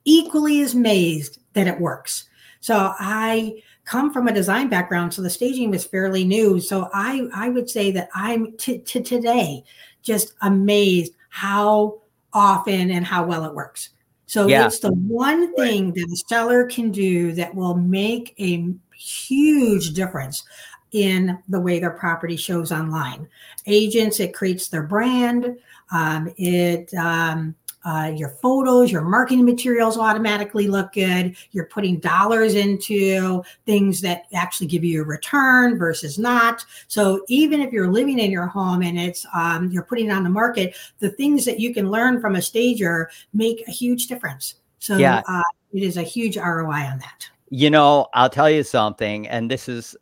[0.03, 2.25] equally as amazed that it works.
[2.59, 6.59] So I come from a design background, so the staging was fairly new.
[6.59, 9.63] So I I would say that I'm to to today
[10.03, 12.01] just amazed how
[12.35, 13.89] often and how well it works.
[14.27, 14.67] So Yeah.
[14.67, 20.43] it's the one thing that a seller can do that will make a huge difference
[20.91, 23.27] in the way their property shows online.
[23.65, 25.57] Agents, it creates their brand.
[25.91, 27.55] Um, it um,
[27.85, 31.35] uh, your photos, your marketing materials automatically look good.
[31.51, 36.65] You're putting dollars into things that actually give you a return versus not.
[36.87, 40.23] So even if you're living in your home and it's um, you're putting it on
[40.23, 44.55] the market, the things that you can learn from a stager make a huge difference.
[44.79, 45.21] So Yeah.
[45.27, 47.29] uh, it is a huge ROI on that.
[47.49, 49.95] You know, I'll tell you something, and this is,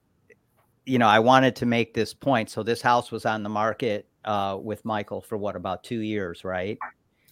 [0.85, 2.49] you know, I wanted to make this point.
[2.49, 6.43] So this house was on the market uh, with Michael for what about two years,
[6.45, 6.77] right?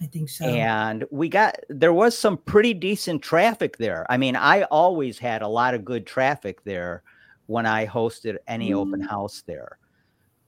[0.02, 0.46] I think so.
[0.46, 4.06] And we got there was some pretty decent traffic there.
[4.10, 7.04] I mean, I always had a lot of good traffic there
[7.46, 8.76] when I hosted any mm.
[8.76, 9.78] open house there.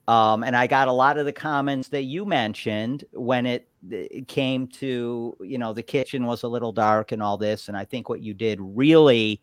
[0.08, 4.28] Um, and I got a lot of the comments that you mentioned when it, it,
[4.28, 7.68] came to, you know, the kitchen was a little dark and all this.
[7.68, 9.40] And I think what you did really,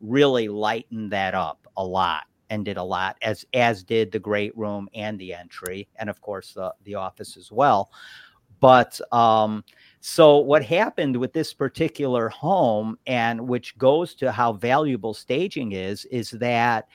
[0.00, 4.54] really lightened that up a lot and did a lot as as did the great
[4.58, 7.90] room and the entry and of course the, the office as well.
[8.62, 9.64] But um,
[10.00, 16.04] so what happened with this particular home and which goes to how valuable staging is,
[16.06, 16.86] is that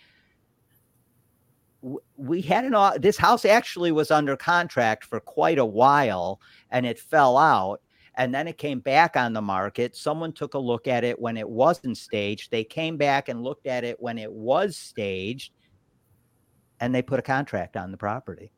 [2.16, 6.40] we had an this house actually was under contract for quite a while
[6.72, 7.82] and it fell out
[8.16, 9.94] and then it came back on the market.
[9.94, 12.50] Someone took a look at it when it wasn't staged.
[12.50, 15.52] They came back and looked at it when it was staged
[16.80, 18.52] and they put a contract on the property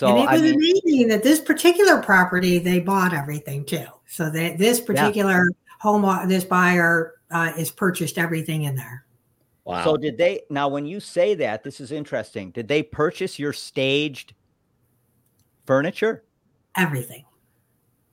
[0.00, 4.30] so and it was mean, amazing that this particular property they bought everything too so
[4.30, 5.74] that this particular yeah.
[5.80, 9.04] home this buyer uh, is purchased everything in there
[9.64, 9.84] Wow.
[9.84, 12.50] So did they now when you say that, this is interesting.
[12.50, 14.34] Did they purchase your staged
[15.64, 16.24] furniture?
[16.76, 17.24] Everything.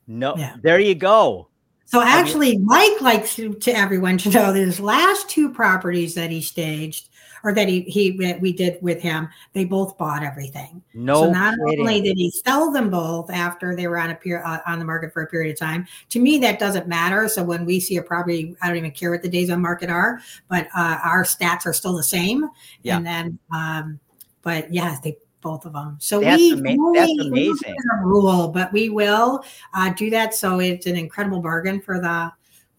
[0.05, 0.35] No.
[0.37, 0.57] Yeah.
[0.61, 1.49] There you go.
[1.85, 6.29] So actually, Mike likes to, to everyone to know that his last two properties that
[6.29, 7.09] he staged
[7.47, 10.83] or that he he we did with him, they both bought everything.
[10.93, 11.79] No, so not kidding.
[11.79, 14.85] only did he sell them both after they were on a period uh, on the
[14.85, 15.87] market for a period of time.
[16.09, 17.29] To me, that doesn't matter.
[17.29, 19.89] So when we see a property, I don't even care what the days on market
[19.89, 20.19] are,
[20.49, 22.49] but uh, our stats are still the same.
[22.81, 22.97] Yeah.
[22.97, 23.99] And then, um,
[24.41, 25.95] but yeah, they both of them.
[26.01, 27.75] So that's we ama- that's amazing.
[28.01, 29.41] a rule, but we will
[29.73, 30.35] uh, do that.
[30.35, 32.29] So it's an incredible bargain for the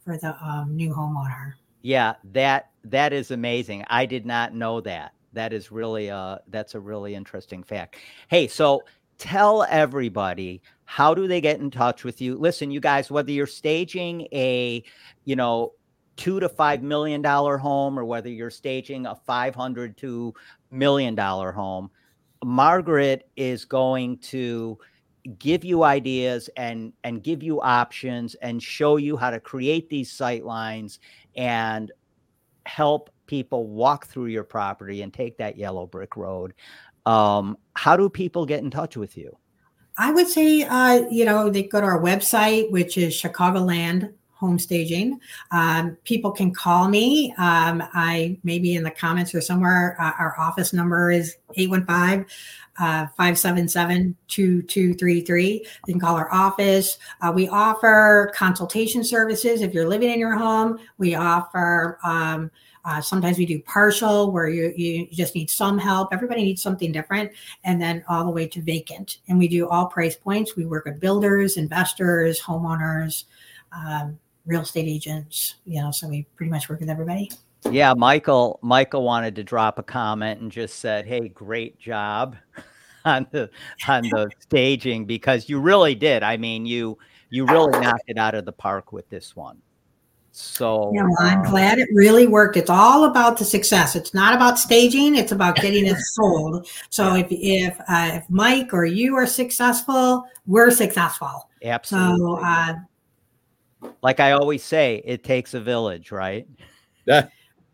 [0.05, 1.55] for the um, new homeowner.
[1.89, 3.83] Yeah, that that is amazing.
[3.89, 5.15] I did not know that.
[5.33, 7.97] That is really uh that's a really interesting fact.
[8.29, 8.83] Hey, so
[9.17, 12.37] tell everybody how do they get in touch with you?
[12.37, 14.85] Listen, you guys, whether you're staging a,
[15.25, 15.73] you know,
[16.19, 20.35] two to five million dollar home or whether you're staging a 500 to
[20.71, 21.91] million dollar home,
[22.45, 24.79] Margaret is going to
[25.39, 30.11] give you ideas and and give you options and show you how to create these
[30.11, 31.01] sight lines
[31.39, 31.93] and
[32.67, 36.53] help people walk through your property and take that yellow brick road.
[37.07, 39.39] Um, how do people get in touch with you?
[39.97, 44.59] I would say, uh, you know, they go to our website, which is Chicagoland Home
[44.59, 45.19] Staging.
[45.51, 47.33] Um, people can call me.
[47.39, 49.97] Um, I maybe in the comments or somewhere.
[50.01, 52.27] Uh, our office number is 815
[52.79, 55.67] uh, 577 2233.
[55.87, 56.99] You can call our office.
[57.21, 60.79] Uh, we offer consultation services if you're living in your home.
[60.97, 62.51] We offer, um,
[62.85, 66.11] uh, sometimes we do partial where you, you just need some help.
[66.13, 67.33] Everybody needs something different.
[67.65, 69.19] And then all the way to vacant.
[69.29, 70.55] And we do all price points.
[70.55, 73.25] We work with builders, investors, homeowners,
[73.73, 74.19] um,
[74.49, 77.31] real estate agents, you know, so we pretty much work with everybody.
[77.71, 78.59] Yeah, Michael.
[78.63, 82.37] Michael wanted to drop a comment and just said, "Hey, great job
[83.05, 83.51] on the
[83.87, 86.23] on the staging because you really did.
[86.23, 86.99] I mean, you
[87.31, 89.61] you really knocked it out of the park with this one."
[90.31, 92.57] So yeah, well, I'm um, glad it really worked.
[92.57, 93.97] It's all about the success.
[93.97, 95.17] It's not about staging.
[95.17, 96.69] It's about getting it sold.
[96.91, 101.51] So if if uh, if Mike or you are successful, we're successful.
[101.65, 102.19] Absolutely.
[102.19, 102.75] So, uh,
[104.03, 106.47] like I always say, it takes a village, right?
[107.07, 107.29] Yeah.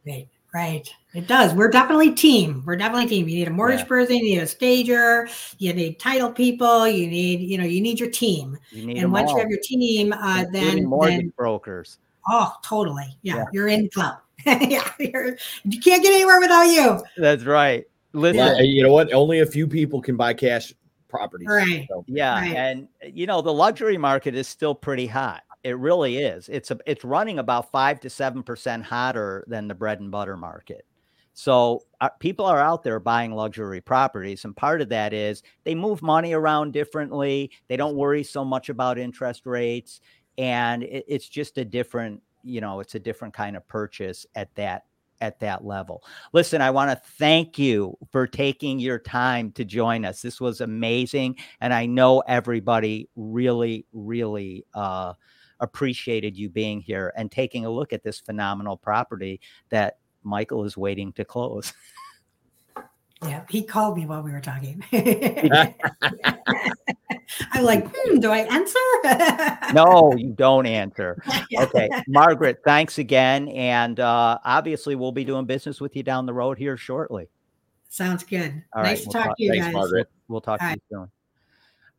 [0.07, 0.95] Right, right.
[1.15, 1.55] It does.
[1.55, 2.63] We're definitely team.
[2.67, 3.29] We're definitely team.
[3.29, 3.87] You need a mortgage yeah.
[3.87, 5.29] person, you need a stager,
[5.59, 8.59] you need title people, you need, you know, you need your team.
[8.71, 9.37] You need and once all.
[9.37, 11.99] you have your team, uh, then mortgage then, brokers.
[12.29, 13.17] Oh, totally.
[13.23, 13.45] Yeah, yeah.
[13.53, 14.19] you're in club.
[14.47, 17.03] yeah, you can't get anywhere without you.
[17.17, 17.85] That's right.
[18.13, 19.13] Listen, yeah, you know what?
[19.13, 20.73] Only a few people can buy cash
[21.09, 21.49] properties.
[21.49, 21.87] Right.
[21.89, 22.05] So.
[22.09, 22.55] Yeah, right.
[22.55, 25.43] and you know the luxury market is still pretty hot.
[25.65, 26.49] It really is.
[26.51, 30.37] It's a, it's running about five to seven percent hotter than the bread and butter
[30.37, 30.85] market.
[31.33, 35.75] So uh, people are out there buying luxury properties, and part of that is they
[35.75, 37.51] move money around differently.
[37.67, 40.01] They don't worry so much about interest rates,
[40.39, 44.55] and it, it's just a different, you know, it's a different kind of purchase at
[44.55, 44.85] that
[45.21, 46.05] at that level.
[46.33, 50.21] Listen, I want to thank you for taking your time to join us.
[50.21, 54.67] This was amazing, and I know everybody really, really.
[54.75, 55.15] Uh,
[55.65, 59.41] appreciated you being here and taking a look at this phenomenal property
[59.71, 61.73] that Michael is waiting to close.
[63.23, 64.85] Yeah, he called me while we were talking.
[64.93, 65.75] I'm
[67.63, 69.73] like, hmm, do I answer?
[69.73, 71.23] no, you don't answer.
[71.57, 76.35] Okay, Margaret, thanks again, and uh, obviously we'll be doing business with you down the
[76.35, 77.29] road here shortly.
[77.89, 78.63] Sounds good.
[78.75, 79.75] All nice right, to we'll talk talk- to you Thanks, guys.
[79.75, 80.09] Margaret.
[80.29, 81.11] We'll talk to All you soon.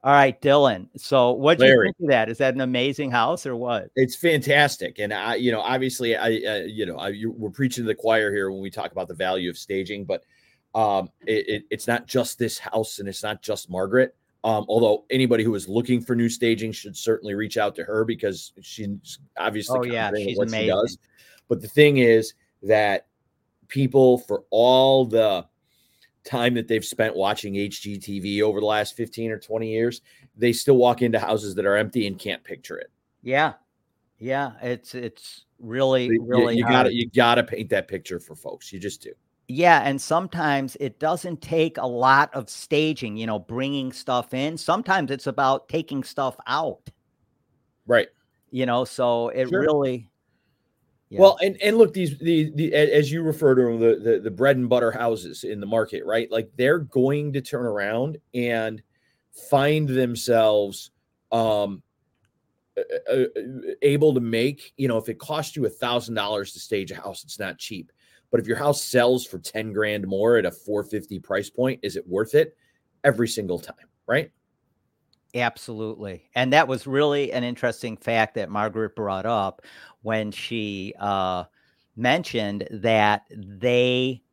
[0.05, 0.87] All right, Dylan.
[0.97, 2.29] So, what do you think of that?
[2.29, 3.89] Is that an amazing house or what?
[3.95, 7.85] It's fantastic, and I, you know, obviously, I, uh, you know, I, you, we're preaching
[7.85, 10.23] to the choir here when we talk about the value of staging, but
[10.75, 14.15] um, it, it, it's not just this house, and it's not just Margaret.
[14.43, 18.05] Um, although anybody who is looking for new staging should certainly reach out to her
[18.05, 20.75] because she's obviously Oh, yeah, she's what she amazing.
[20.75, 20.99] does.
[21.47, 23.07] But the thing is that
[23.69, 25.47] people, for all the
[26.25, 30.01] time that they've spent watching HGTV over the last 15 or 20 years,
[30.35, 32.91] they still walk into houses that are empty and can't picture it.
[33.21, 33.53] Yeah,
[34.19, 34.53] yeah.
[34.61, 38.73] It's it's really You- really you, gotta you gotta paint that picture for folks.
[38.73, 39.13] You just do.
[39.47, 44.57] Yeah, and sometimes it doesn't take a lot of staging, you know, bringing stuff in.
[44.57, 46.89] Sometimes it's about taking stuff out,
[47.85, 48.07] Right.
[48.49, 49.61] you know, so it Sure.
[49.61, 50.09] really
[51.09, 51.21] Yeah.
[51.21, 54.31] Well, and and look, these the, the as you refer to them, the, the the
[54.31, 56.29] bread and butter houses in the market, right?
[56.31, 58.81] Like they're going to turn around and
[59.49, 60.91] find themselves
[61.31, 61.81] um
[63.81, 66.95] able to make you know if it costs you a thousand dollars to stage a
[66.95, 67.91] house it's not cheap
[68.31, 71.95] but if your house sells for 10 grand more at a 450 price point is
[71.95, 72.55] it worth it
[73.03, 74.29] every single time right
[75.35, 76.29] Absolutely.
[76.33, 79.61] And that was really an interesting fact that Margaret brought up
[80.01, 81.43] when she uh,
[81.97, 84.23] mentioned that they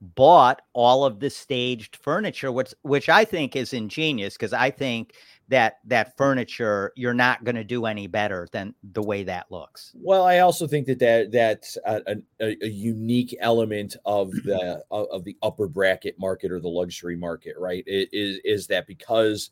[0.00, 5.14] bought all of the staged furniture, which which I think is ingenious because I think
[5.48, 9.92] that that furniture you're not going to do any better than the way that looks.
[9.94, 15.24] Well, I also think that, that that's a, a, a unique element of the of
[15.24, 17.82] the upper bracket market or the luxury market, right?
[17.86, 19.50] It is is that because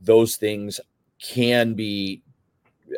[0.00, 0.80] those things
[1.20, 2.22] can be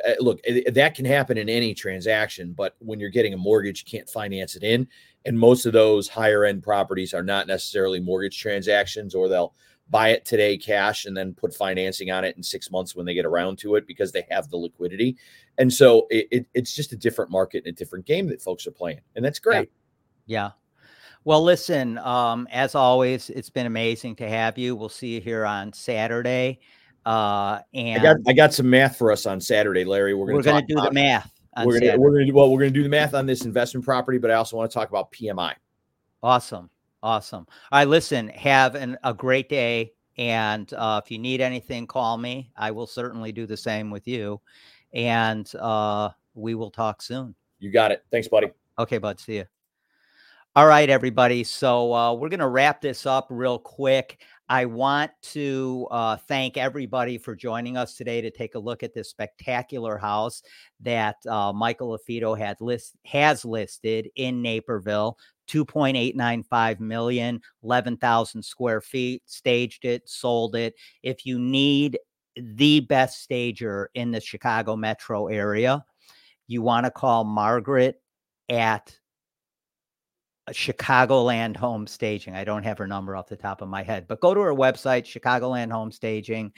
[0.07, 3.85] uh, look eh, that can happen in any transaction, but when you're getting a mortgage,
[3.85, 4.87] you can't finance it in,
[5.25, 9.55] and most of those higher end properties are not necessarily mortgage transactions, or they'll
[9.91, 13.15] buy it today cash and then put financing on it in six months when they
[13.15, 15.17] get around to it because they have the liquidity.
[15.59, 18.67] And so it, it, it's just a different market and a different game that folks
[18.69, 19.01] are playing.
[19.17, 19.71] And that's great.
[20.27, 20.51] Yeah.
[21.25, 24.77] Well, listen, um, as always, it's been amazing to have you.
[24.77, 26.61] We'll see you here on Saturday.
[27.07, 30.15] Uh, and I got I got some math for us on Saturday, Larry.
[30.15, 31.33] We're we're gonna going to do the math.
[31.57, 33.85] on We're gonna we're gonna do well, we're gonna do the math on this investment
[33.85, 35.55] property, but I also want to talk about PMI.
[36.23, 36.69] Awesome.
[37.03, 37.47] Awesome.
[37.73, 37.89] All right.
[37.89, 39.93] Listen, have an, a great day.
[40.19, 42.51] And uh, if you need anything, call me.
[42.57, 44.41] I will certainly do the same with you.
[44.93, 47.35] And uh, we will talk soon.
[47.59, 48.05] You got it.
[48.11, 48.51] Thanks, buddy.
[48.79, 49.19] Okay, bud.
[49.19, 49.45] See you.
[50.57, 51.45] All right, everybody.
[51.45, 54.21] So uh, we're going to wrap this up real quick.
[54.51, 58.93] I want to uh, thank everybody for joining us today to take a look at
[58.93, 60.43] this spectacular house
[60.81, 65.17] that uh, Michael LaFido had list has listed in Naperville.
[65.49, 70.75] 2.895 million, 11,000 square feet, staged it, sold it.
[71.03, 71.99] If you need
[72.37, 75.85] the best stager in the Chicago metro area,
[76.49, 78.01] you want to call Margaret
[78.49, 78.97] at
[80.53, 82.35] Chicagoland Home Staging.
[82.35, 84.55] I don't have her number off the top of my head, but go to her
[84.55, 86.53] website, Chicagoland Home Staging.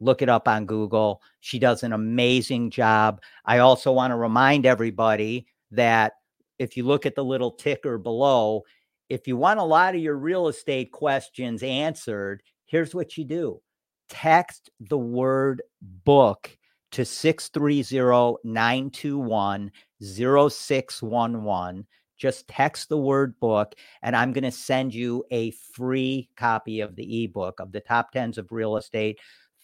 [0.00, 1.22] Look it up on Google.
[1.40, 3.20] She does an amazing job.
[3.44, 6.14] I also want to remind everybody that
[6.58, 8.62] if you look at the little ticker below,
[9.08, 13.60] if you want a lot of your real estate questions answered, here's what you do
[14.08, 15.62] text the word
[16.04, 16.56] book
[16.90, 19.72] to 630 921
[20.02, 21.86] 0611
[22.22, 26.94] just text the word book and i'm going to send you a free copy of
[26.94, 29.18] the ebook of the top 10s of real estate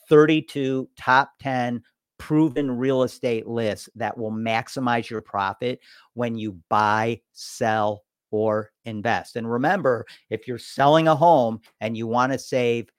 [0.08, 1.80] 32 top 10
[2.18, 5.78] proven real estate lists that will maximize your profit
[6.14, 9.36] when you buy sell or invest.
[9.36, 12.90] And remember if you're selling a home and you want to save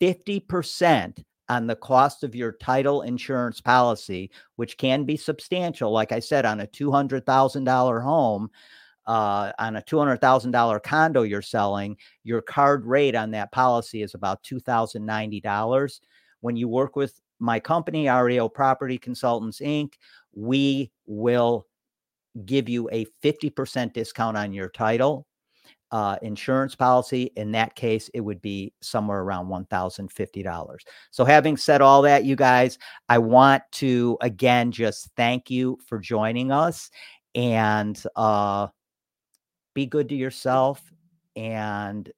[0.00, 6.18] 50% on the cost of your title insurance policy which can be substantial like i
[6.18, 8.50] said on a $200000 home
[9.06, 14.42] uh, on a $200,000 condo you're selling, your card rate on that policy is about
[14.44, 16.00] $2,090.
[16.40, 19.94] When you work with my company, REO Property Consultants Inc.,
[20.34, 21.66] we will
[22.44, 25.26] give you a 50% discount on your title
[25.92, 27.30] uh, insurance policy.
[27.36, 30.78] In that case, it would be somewhere around $1,050.
[31.10, 32.78] So, having said all that, you guys,
[33.08, 36.90] I want to again just thank you for joining us
[37.34, 38.66] and uh,
[39.76, 40.90] be good to yourself
[41.36, 42.10] and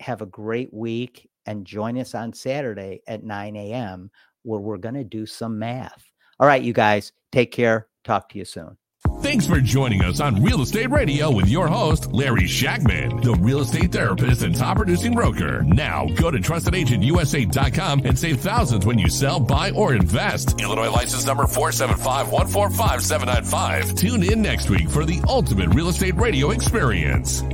[0.00, 4.10] have a great week and join us on Saturday at 9 a.m.
[4.44, 6.02] where we're going to do some math.
[6.40, 7.88] All right, you guys, take care.
[8.02, 8.78] Talk to you soon.
[9.22, 13.60] Thanks for joining us on Real Estate Radio with your host, Larry Shakman, the real
[13.60, 15.62] estate therapist and top producing broker.
[15.62, 20.60] Now go to trustedagentUSA.com and save thousands when you sell, buy, or invest.
[20.60, 23.96] Illinois license number 475-145-795.
[23.96, 27.44] Tune in next week for the ultimate real estate radio experience.